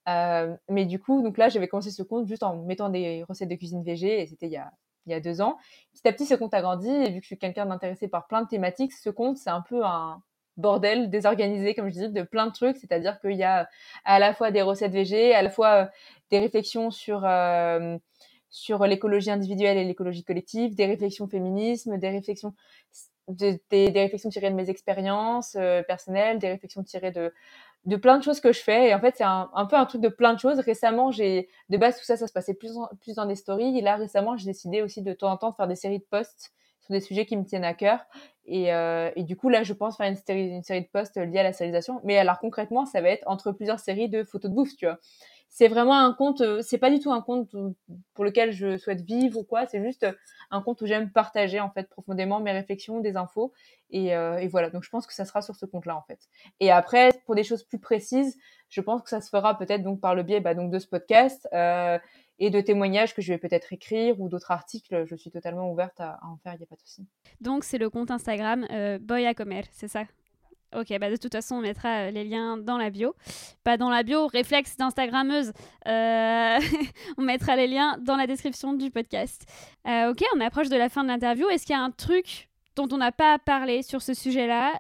[0.09, 3.49] Euh, mais du coup, donc là, j'avais commencé ce compte juste en mettant des recettes
[3.49, 4.73] de cuisine végé, et c'était il y a,
[5.07, 5.59] il y a deux ans.
[5.93, 8.27] Petit à petit, ce compte a grandi, et vu que je suis quelqu'un d'intéressé par
[8.27, 10.23] plein de thématiques, ce compte, c'est un peu un
[10.57, 12.79] bordel désorganisé, comme je disais, de plein de trucs.
[12.79, 13.69] C'est-à-dire qu'il y a
[14.05, 15.87] à la fois des recettes végé, à la fois euh,
[16.31, 17.25] des réflexions sur...
[18.51, 22.55] sur l'écologie individuelle et l'écologie collective, des réflexions féminisme, des réflexions
[23.29, 23.61] des,
[23.95, 27.33] réflexions tirées de mes expériences euh, personnelles, des réflexions tirées de
[27.85, 28.89] de plein de choses que je fais.
[28.89, 30.59] Et en fait c'est un, un, peu un truc de plein de choses.
[30.59, 33.79] Récemment j'ai de base tout ça ça se passait plus plus dans des stories.
[33.79, 36.07] Et là récemment j'ai décidé aussi de temps en temps de faire des séries de
[36.11, 38.01] posts sur des sujets qui me tiennent à cœur.
[38.47, 41.17] Et, euh, et du coup là je pense faire une série une série de posts
[41.19, 44.51] liés à la stérilisation mais alors concrètement ça va être entre plusieurs séries de photos
[44.51, 44.99] de bouffe tu vois
[45.49, 47.51] c'est vraiment un compte, euh, c'est pas du tout un compte
[48.15, 50.07] pour lequel je souhaite vivre ou quoi, c'est juste
[50.51, 53.53] un compte où j'aime partager en fait profondément mes réflexions, des infos
[53.91, 54.71] et, euh, et, voilà.
[54.71, 56.21] Donc je pense que ça sera sur ce compte-là en fait.
[56.61, 58.37] Et après pour des choses plus précises,
[58.69, 60.87] je pense que ça se fera peut-être donc par le biais bah, donc de ce
[60.87, 61.99] podcast euh,
[62.39, 65.05] et de témoignages que je vais peut-être écrire ou d'autres articles.
[65.07, 67.07] Je suis totalement ouverte à, en faire, il n'y a pas de souci.
[67.41, 70.05] Donc c'est le compte Instagram euh, Boya Comer, c'est ça?
[70.77, 73.15] Ok, bah de toute façon, on mettra euh, les liens dans la bio.
[73.65, 75.53] Pas dans la bio, réflexe d'Instagrammeuse.
[75.87, 76.59] Euh,
[77.19, 79.47] on mettra les liens dans la description du podcast.
[79.87, 81.49] Euh, ok, on approche de la fin de l'interview.
[81.49, 84.75] Est-ce qu'il y a un truc dont on n'a pas parlé sur ce sujet-là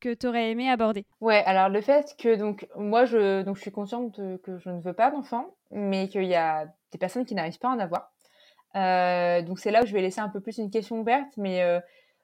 [0.00, 1.04] que tu aurais aimé aborder?
[1.20, 4.80] Ouais, alors le fait que donc moi je donc je suis consciente que je ne
[4.80, 8.10] veux pas d'enfants, mais qu'il y a des personnes qui n'arrivent pas à en avoir.
[9.44, 11.62] donc c'est là où je vais laisser un peu plus une question ouverte, mais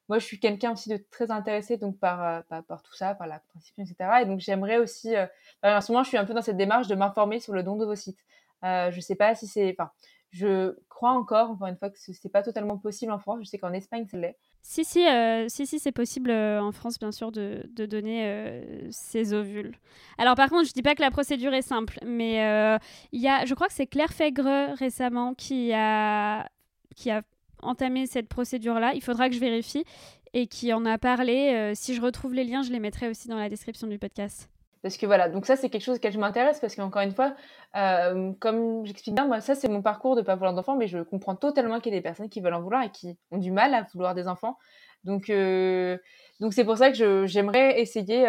[0.08, 3.40] moi, je suis quelqu'un aussi de très intéressé donc par, par, tout ça, par la
[3.40, 4.22] contraception, etc.
[4.22, 5.14] Et donc, j'aimerais aussi,
[5.62, 7.76] en ce moment, je suis un peu dans cette démarche de m'informer sur le don
[7.76, 8.24] d'ovocytes.
[8.64, 9.90] Euh, je sais pas si c'est, enfin,
[10.30, 13.40] je crois encore, encore une fois, que c'est pas totalement possible en France.
[13.42, 14.38] Je sais qu'en Espagne, c'est l'est.
[14.62, 15.06] Si, si,
[15.48, 19.76] si, si c'est possible en France, bien sûr, de, de donner ces ovules.
[20.18, 22.78] Alors, par contre, je dis pas que la procédure est simple, mais
[23.12, 26.48] il y a, je crois que c'est Claire Fègre récemment qui a,
[26.96, 27.22] qui a
[27.66, 28.92] entamé cette procédure-là.
[28.94, 29.84] Il faudra que je vérifie
[30.32, 31.54] et qui en a parlé.
[31.54, 34.50] Euh, si je retrouve les liens, je les mettrai aussi dans la description du podcast.
[34.82, 37.34] Parce que voilà, donc ça c'est quelque chose auquel je m'intéresse parce qu'encore une fois,
[37.74, 40.98] euh, comme j'explique bien, moi ça c'est mon parcours de pas vouloir d'enfants, mais je
[40.98, 43.50] comprends totalement qu'il y a des personnes qui veulent en vouloir et qui ont du
[43.50, 44.58] mal à vouloir des enfants.
[45.02, 45.96] Donc euh,
[46.38, 48.26] donc c'est pour ça que j'aimerais essayer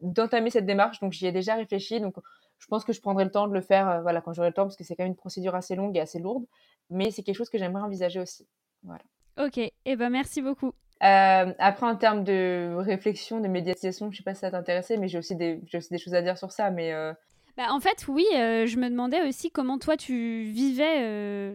[0.00, 1.00] d'entamer cette démarche.
[1.00, 2.00] Donc j'y ai déjà réfléchi.
[2.00, 2.16] Donc
[2.58, 4.64] je pense que je prendrai le temps de le faire, voilà, quand j'aurai le temps,
[4.64, 6.44] parce que c'est quand même une procédure assez longue et assez lourde.
[6.90, 8.46] Mais c'est quelque chose que j'aimerais envisager aussi.
[8.86, 9.02] Voilà.
[9.38, 10.72] Ok, et eh ben merci beaucoup.
[11.02, 15.08] Euh, après, en termes de réflexion, de médiatisation, je sais pas si ça t'intéressait, mais
[15.08, 16.70] j'ai aussi, des, aussi des choses à dire sur ça.
[16.70, 17.12] Mais euh,
[17.56, 21.54] bah, en fait, oui, euh, je me demandais aussi comment toi tu vivais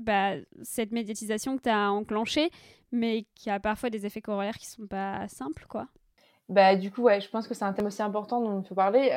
[0.00, 2.50] bah, cette médiatisation que tu as enclenchée,
[2.90, 5.86] mais qui a parfois des effets corollaires qui sont pas simples, quoi.
[6.50, 8.74] Bah, du coup, ouais, je pense que c'est un thème aussi important dont il faut
[8.74, 9.10] parler.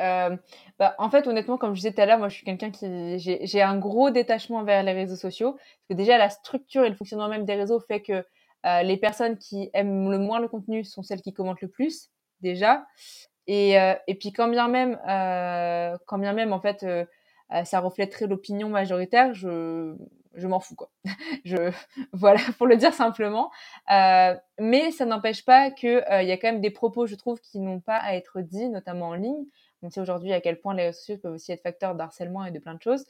[0.78, 3.18] bah, en fait, honnêtement, comme je disais tout à l'heure, moi, je suis quelqu'un qui.
[3.18, 5.52] J'ai un gros détachement vers les réseaux sociaux.
[5.54, 8.24] Parce que déjà, la structure et le fonctionnement même des réseaux fait que
[8.66, 12.10] euh, les personnes qui aiment le moins le contenu sont celles qui commentent le plus,
[12.40, 12.86] déjà.
[13.48, 16.86] Et, euh, et puis, quand bien même, euh, quand bien même, en fait,
[17.64, 19.96] ça reflèterait l'opinion majoritaire, je,
[20.36, 20.90] je m'en fous, quoi.
[22.12, 23.50] voilà, pour le dire simplement.
[23.88, 27.60] mais ça n'empêche pas qu'il il y a quand même des propos, je trouve, qui
[27.60, 29.44] n'ont pas à être dits, notamment en ligne.
[29.82, 32.50] On sait aujourd'hui à quel point les réseaux sociaux peuvent aussi être facteurs d'harcèlement et
[32.50, 33.04] de plein de choses.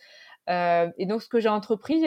[0.49, 2.05] Et donc, ce que j'ai entrepris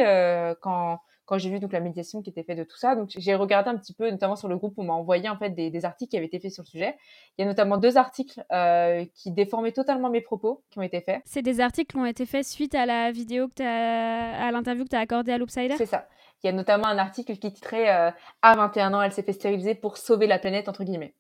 [0.62, 2.96] quand quand j'ai vu donc la médiation qui était faite de tout ça.
[2.96, 5.50] Donc j'ai regardé un petit peu, notamment sur le groupe, on m'a envoyé en fait
[5.52, 6.98] des, articles qui avaient été faits sur le sujet.
[7.38, 11.02] Il y a notamment deux articles euh, qui déformaient totalement mes propos qui ont été
[11.02, 11.22] faits.
[11.26, 14.90] C'est des articles qui ont été faits suite à la vidéo que à l'interview que
[14.90, 16.08] tu as accordée à l'Oopsider C'est ça.
[16.44, 18.12] Il y a notamment un article qui titrait euh,
[18.42, 21.14] À 21 ans, elle s'est fait stériliser pour sauver la planète, entre guillemets.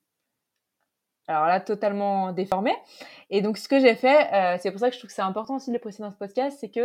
[1.27, 2.73] Alors là, totalement déformé.
[3.29, 5.21] Et donc, ce que j'ai fait, euh, c'est pour ça que je trouve que c'est
[5.21, 6.79] important aussi de le préciser dans ce podcast, c'est que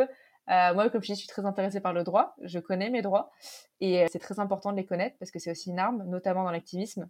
[0.51, 2.35] euh, moi, comme je dis, je suis très intéressée par le droit.
[2.43, 3.31] Je connais mes droits
[3.81, 6.43] et euh, c'est très important de les connaître parce que c'est aussi une arme, notamment
[6.43, 7.09] dans l'activisme.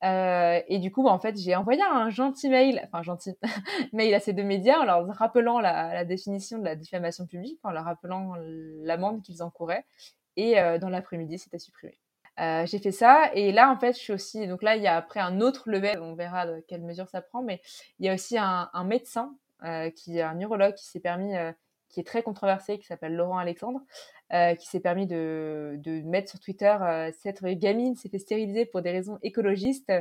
[0.00, 3.36] Et du coup, bah, en fait, j'ai envoyé un gentil mail, enfin gentil
[3.92, 7.58] mail à ces deux médias en leur rappelant la, la définition de la diffamation publique,
[7.64, 8.34] en leur rappelant
[8.84, 9.84] l'amende qu'ils encouraient.
[10.36, 11.98] Et dans l'après-midi, c'était supprimé.
[12.40, 14.86] Euh, j'ai fait ça et là en fait je suis aussi donc là il y
[14.86, 17.60] a après un autre level on verra de quelle mesure ça prend mais
[17.98, 19.34] il y a aussi un, médecin
[19.64, 21.34] euh, qui un neurologue qui s'est permis
[21.88, 23.80] qui est très controversé, qui s'appelle Laurent Alexandre,
[24.32, 28.66] euh, qui s'est permis de, de, mettre sur Twitter euh, cette gamine s'est fait stériliser
[28.66, 29.92] pour des raisons écologistes.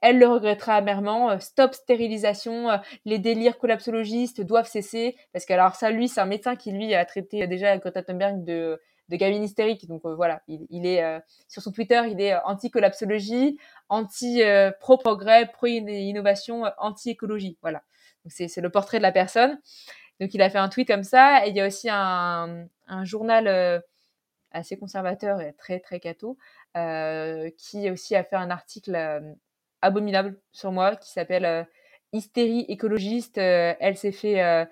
[0.00, 1.30] Elle le regrettera amèrement.
[1.30, 2.68] Euh, stop stérilisation.
[3.04, 5.16] les délires collapsologistes doivent cesser.
[5.32, 8.44] Parce que alors ça, lui, c'est un médecin qui lui a traité déjà Greta Thunberg
[8.44, 9.86] de de gamine hystérique.
[9.88, 11.02] Donc voilà, il, est
[11.48, 17.58] sur son Twitter, il est anti-collapsologie, anti-pro-progrès, pro-innovation, anti-écologie.
[17.62, 17.82] Voilà.
[18.24, 19.58] Donc c'est le portrait de la personne.
[20.20, 21.46] Donc il a fait un tweet comme ça.
[21.46, 22.66] Et il y a aussi un,
[23.02, 23.80] journal euh,
[24.50, 26.36] assez conservateur et très très catho
[26.76, 29.20] euh, qui aussi a fait un article euh,
[29.80, 31.66] abominable sur moi qui s'appelle
[32.12, 33.38] Hystérie écologiste.
[33.38, 34.68] elle s'est fait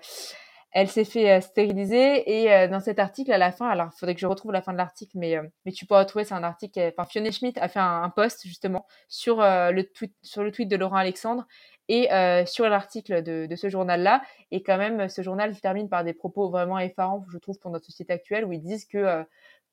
[0.71, 4.21] elle s'est fait stériliser et dans cet article à la fin, alors il faudrait que
[4.21, 6.93] je retrouve la fin de l'article, mais mais tu pourras trouver c'est un article.
[6.97, 10.77] Enfin Fiona Schmidt a fait un, post justement sur le tweet sur le tweet de
[10.77, 11.45] Laurent Alexandre
[11.91, 16.05] et euh, sur l'article de, de, ce journal-là, et quand même, ce journal termine par
[16.05, 19.23] des propos vraiment effarants, je trouve, pour notre société actuelle, où ils disent que, euh,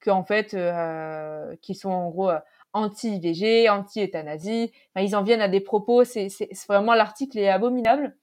[0.00, 2.32] que en fait, euh, qu'ils sont en gros
[2.72, 4.72] anti-IVG, anti-euthanasie.
[4.94, 6.02] Enfin, ils en viennent à des propos.
[6.02, 6.28] C'est
[6.68, 8.16] vraiment l'article est abominable.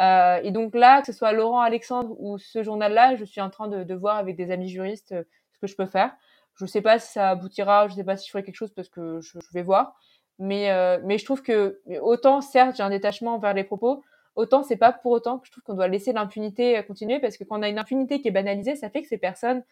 [0.00, 3.50] Euh, et donc là, que ce soit Laurent Alexandre ou ce journal-là, je suis en
[3.50, 5.14] train de, voir avec des amis juristes
[5.52, 6.12] ce que je peux faire.
[6.54, 8.56] Je ne sais pas si ça aboutira, je ne sais pas si je ferai quelque
[8.56, 9.94] chose parce que je, vais voir.
[10.38, 14.02] Mais, euh, mais je trouve que autant, certes, j'ai un détachement vers les propos,
[14.36, 17.36] autant c'est pas pour autant que je trouve qu'on doit laisser l'impunité euh, continuer parce
[17.36, 19.62] que quand on a une impunité qui est banalisée, ça fait que ces personnes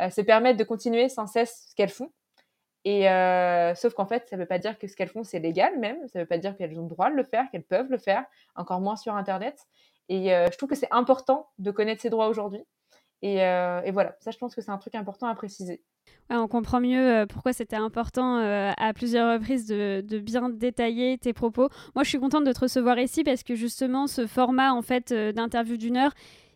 [0.00, 2.10] euh, se permettent de continuer sans cesse ce qu'elles font.
[2.88, 5.96] Euh, sauf qu'en fait, ça veut pas dire que ce qu'elles font c'est légal même,
[6.08, 8.24] ça veut pas dire qu'elles ont le droit de le faire, qu'elles peuvent le faire,
[8.54, 9.66] encore moins sur Internet.
[10.08, 12.64] Et euh, je trouve que c'est important de connaître ses droits aujourd'hui.
[13.20, 15.82] Et, et, voilà, ça je pense que c'est un truc important à préciser.
[16.30, 21.68] on comprend mieux pourquoi c'était important à plusieurs reprises de, de, bien détailler tes propos.
[21.96, 25.12] Moi, je suis contente de te recevoir ici parce que justement, ce format en fait
[25.12, 26.12] d'interview d'une heure,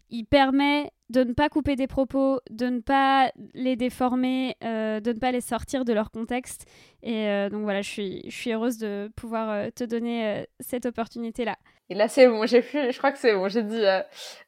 [0.08, 5.12] il permet de ne pas couper des propos, de ne pas les déformer, euh, de
[5.12, 6.66] ne pas les sortir de leur contexte.
[7.02, 10.86] Et euh, donc voilà, je suis, je suis heureuse de pouvoir euh, te donner cette
[10.86, 11.56] opportunité-là.
[11.90, 13.82] Et là, c'est bon, j'ai je crois que c'est bon, j'ai dit,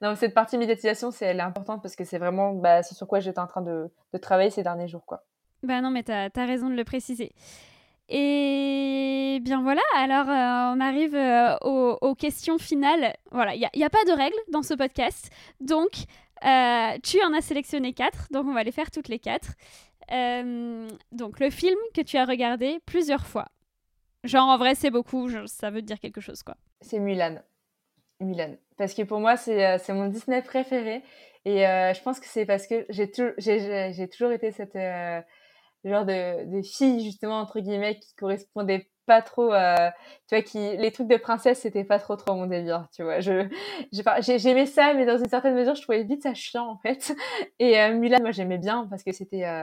[0.00, 3.06] non, cette partie médiatisation, c'est, elle est importante parce que c'est vraiment, bah, c'est sur
[3.06, 5.22] quoi j'étais en train de, de, travailler ces derniers jours, quoi.
[5.62, 7.32] Bah non, mais tu as, raison de le préciser.
[8.08, 11.16] Et bien voilà, alors on arrive
[11.62, 13.14] aux, aux, questions finales.
[13.30, 15.30] Voilà, il n'y a, a, pas de règles dans ce podcast.
[15.60, 16.06] Donc,
[16.44, 19.52] euh, tu en as sélectionné quatre, donc on va les faire toutes les quatre.
[20.12, 23.46] Euh, donc le film que tu as regardé plusieurs fois.
[24.24, 26.56] Genre en vrai c'est beaucoup, ça veut dire quelque chose quoi.
[26.80, 27.42] C'est Mulan.
[28.20, 28.56] Mulan.
[28.76, 31.02] Parce que pour moi c'est euh, mon Disney préféré.
[31.46, 34.78] Et je pense que c'est parce que j'ai toujours été cette
[35.84, 39.90] genre de, de fille justement entre guillemets qui correspondait pas trop euh,
[40.28, 43.20] tu vois qui les trucs de princesse c'était pas trop trop mon délire tu vois.
[43.20, 43.48] Je
[43.92, 47.14] j'aimais ça mais dans une certaine mesure je trouvais vite ça chiant en fait.
[47.58, 49.62] Et euh, Mulan moi j'aimais bien parce que c'était euh,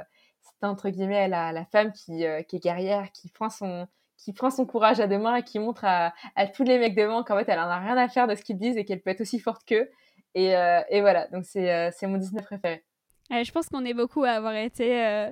[0.62, 3.88] entre guillemets la, la femme qui euh, qui est guerrière qui prend son
[4.18, 6.14] qui prend son courage à deux mains et qui montre à,
[6.54, 8.58] tous les mecs devant qu'en fait elle en a rien à faire de ce qu'ils
[8.58, 9.90] disent et qu'elle peut être aussi forte qu'eux.
[10.36, 10.52] Et,
[10.90, 12.84] et voilà donc c'est c'est mon Disney préféré.
[13.32, 15.32] Je pense qu'on est beaucoup à avoir été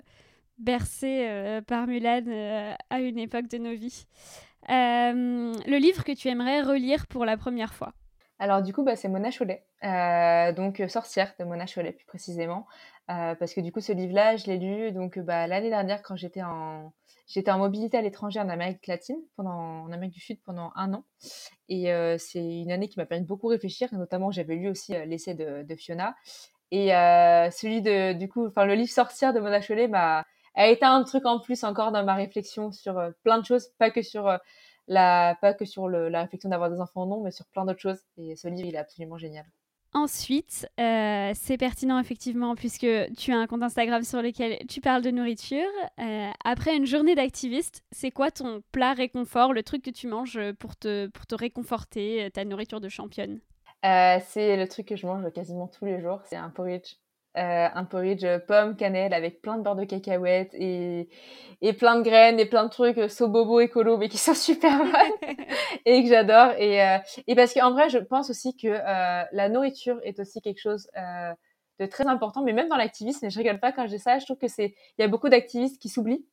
[0.59, 4.05] bercé euh, par Mulan euh, à une époque de nos vies.
[4.69, 7.93] Euh, le livre que tu aimerais relire pour la première fois?
[8.37, 9.65] Alors du coup, bah, c'est Mona Chollet,
[10.55, 12.67] donc Sorcière de Mona Chollet plus précisément,
[13.07, 16.41] parce que du coup ce livre-là, je l'ai lu donc bah, l'année dernière quand j'étais
[16.41, 16.93] en
[17.27, 20.93] j'étais en mobilité à l'étranger en Amérique latine, pendant en Amérique du Sud pendant un
[20.93, 21.03] an,
[21.67, 25.33] et c'est une année qui m'a permis de beaucoup réfléchir, notamment j'avais lu aussi l'essai
[25.33, 26.15] de, Fiona,
[26.71, 26.91] et
[27.51, 30.23] celui de du coup, enfin le livre Sorcière de Mona Chollet m'a
[30.59, 33.69] a été un truc en plus encore dans ma réflexion sur euh, plein de choses,
[33.77, 34.37] pas que sur euh,
[34.87, 37.79] la, pas que sur le, la réflexion d'avoir des enfants non, mais sur plein d'autres
[37.79, 38.01] choses.
[38.17, 39.45] Et ce livre, il est absolument génial.
[39.93, 42.85] Ensuite, euh, c'est pertinent effectivement puisque
[43.17, 45.65] tu as un compte Instagram sur lequel tu parles de nourriture.
[46.45, 50.75] après une journée d'activiste, c'est quoi ton plat réconfort, le truc que tu manges pour
[50.75, 53.39] te, pour te réconforter, ta nourriture de championne?
[53.81, 56.97] C'est le truc que je mange quasiment tous les jours, c'est un porridge.
[57.37, 61.09] Euh, un porridge pomme, cannelle avec plein de beurre de cacahuètes et,
[61.61, 64.79] et plein de graines et plein de trucs euh, so-bobo écolo mais qui sont super
[64.79, 65.35] bonnes
[65.85, 66.53] et que j'adore.
[66.57, 70.59] Et, euh, et parce qu'en vrai je pense aussi que la nourriture est aussi quelque
[70.59, 70.87] chose
[71.79, 72.41] de très important.
[72.41, 74.47] Mais même dans l'activisme et je rigole pas quand je dis ça je trouve que
[74.47, 76.25] c'est il y a beaucoup d'activistes qui s'oublient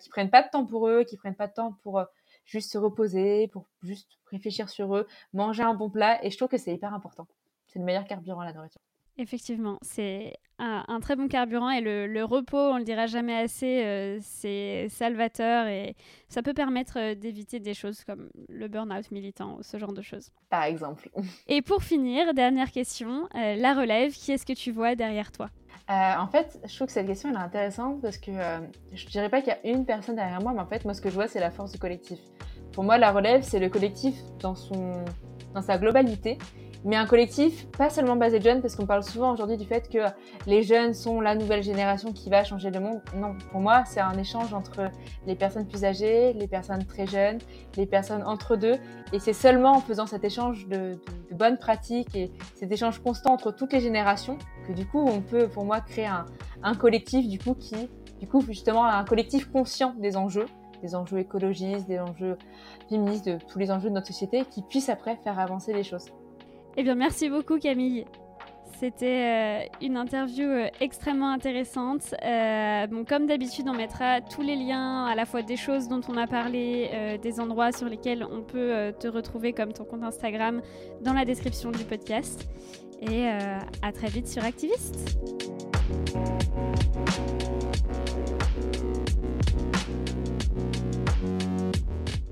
[0.00, 2.02] qui prennent pas de temps pour eux qui prennent pas de temps pour
[2.46, 6.24] juste se reposer pour juste réfléchir sur eux manger un bon plat.
[6.24, 7.26] Et je trouve que c'est hyper important.
[7.66, 8.80] C'est le meilleur carburant la nourriture
[9.18, 14.18] Effectivement, c'est un, très bon carburant et le, repos, on le dira jamais assez, euh,
[14.22, 15.96] c'est salvateur et
[16.28, 20.02] ça peut permettre euh, d'éviter des choses comme le burn-out militant ou ce genre de
[20.02, 20.30] choses.
[20.48, 21.08] Par exemple.
[21.48, 25.50] Et pour finir, dernière question, euh, la relève, qui est-ce que tu vois derrière toi?
[25.88, 28.30] En fait, je trouve que cette question elle est intéressante parce que
[28.92, 31.00] je dirais pas qu'il y a une personne derrière moi, mais en fait, moi, ce
[31.00, 32.20] que je vois, c'est la force du collectif.
[32.72, 35.04] Pour moi, la relève, c'est le collectif dans, son,
[35.52, 36.38] dans sa globalité
[36.84, 39.88] mais un collectif pas seulement basé de jeunes, parce qu'on parle souvent aujourd'hui du fait
[39.88, 39.98] que
[40.46, 43.00] les jeunes sont la nouvelle génération qui va changer le monde.
[43.14, 44.90] Non, pour moi, c'est un échange entre
[45.26, 47.38] les personnes plus âgées, les personnes très jeunes,
[47.76, 48.76] les personnes entre deux,
[49.12, 50.98] et c'est seulement en faisant cet échange de,
[51.30, 55.20] de, bonnes pratiques et cet échange constant entre toutes les générations que du coup, on
[55.20, 56.26] peut, pour moi, créer un,
[56.62, 57.88] un collectif du coup qui,
[58.20, 60.46] du coup, justement, un collectif conscient des enjeux
[60.80, 62.38] des enjeux écologistes, des enjeux
[62.88, 66.06] féministes, de tous les enjeux de notre société, qui puissent après faire avancer les choses.
[66.76, 68.04] Eh bien, merci beaucoup Camille.
[68.80, 72.14] C'était euh, une interview euh, extrêmement intéressante.
[72.24, 76.16] Euh, comme d'habitude, on mettra tous les liens, à la fois des choses dont on
[76.16, 80.62] a parlé, des endroits sur lesquels on peut te retrouver, comme ton compte Instagram,
[81.02, 82.48] dans la description du podcast.
[83.02, 85.18] Et à très vite sur Activiste.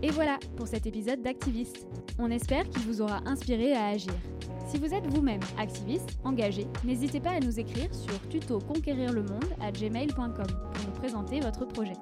[0.09, 1.87] Et voilà pour cet épisode d'Activiste.
[2.19, 4.15] On espère qu'il vous aura inspiré à agir.
[4.67, 9.23] Si vous êtes vous-même activiste, engagé, n'hésitez pas à nous écrire sur tuto conquérir le
[9.23, 11.93] monde à gmail.com pour nous présenter votre projet.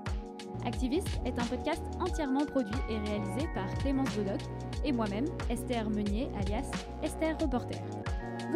[0.64, 4.40] Activiste est un podcast entièrement produit et réalisé par Clémence Bodoc
[4.84, 6.70] et moi-même, Esther Meunier, alias
[7.02, 7.82] Esther Reporter.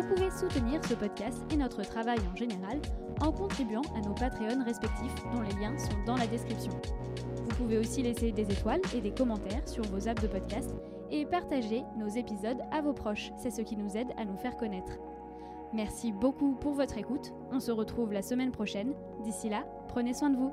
[0.01, 2.81] Vous pouvez soutenir ce podcast et notre travail en général
[3.21, 6.73] en contribuant à nos Patreons respectifs dont les liens sont dans la description.
[7.37, 10.75] Vous pouvez aussi laisser des étoiles et des commentaires sur vos apps de podcast
[11.11, 13.31] et partager nos épisodes à vos proches.
[13.37, 14.93] C'est ce qui nous aide à nous faire connaître.
[15.75, 17.35] Merci beaucoup pour votre écoute.
[17.53, 18.95] On se retrouve la semaine prochaine.
[19.23, 20.53] D'ici là, prenez soin de vous.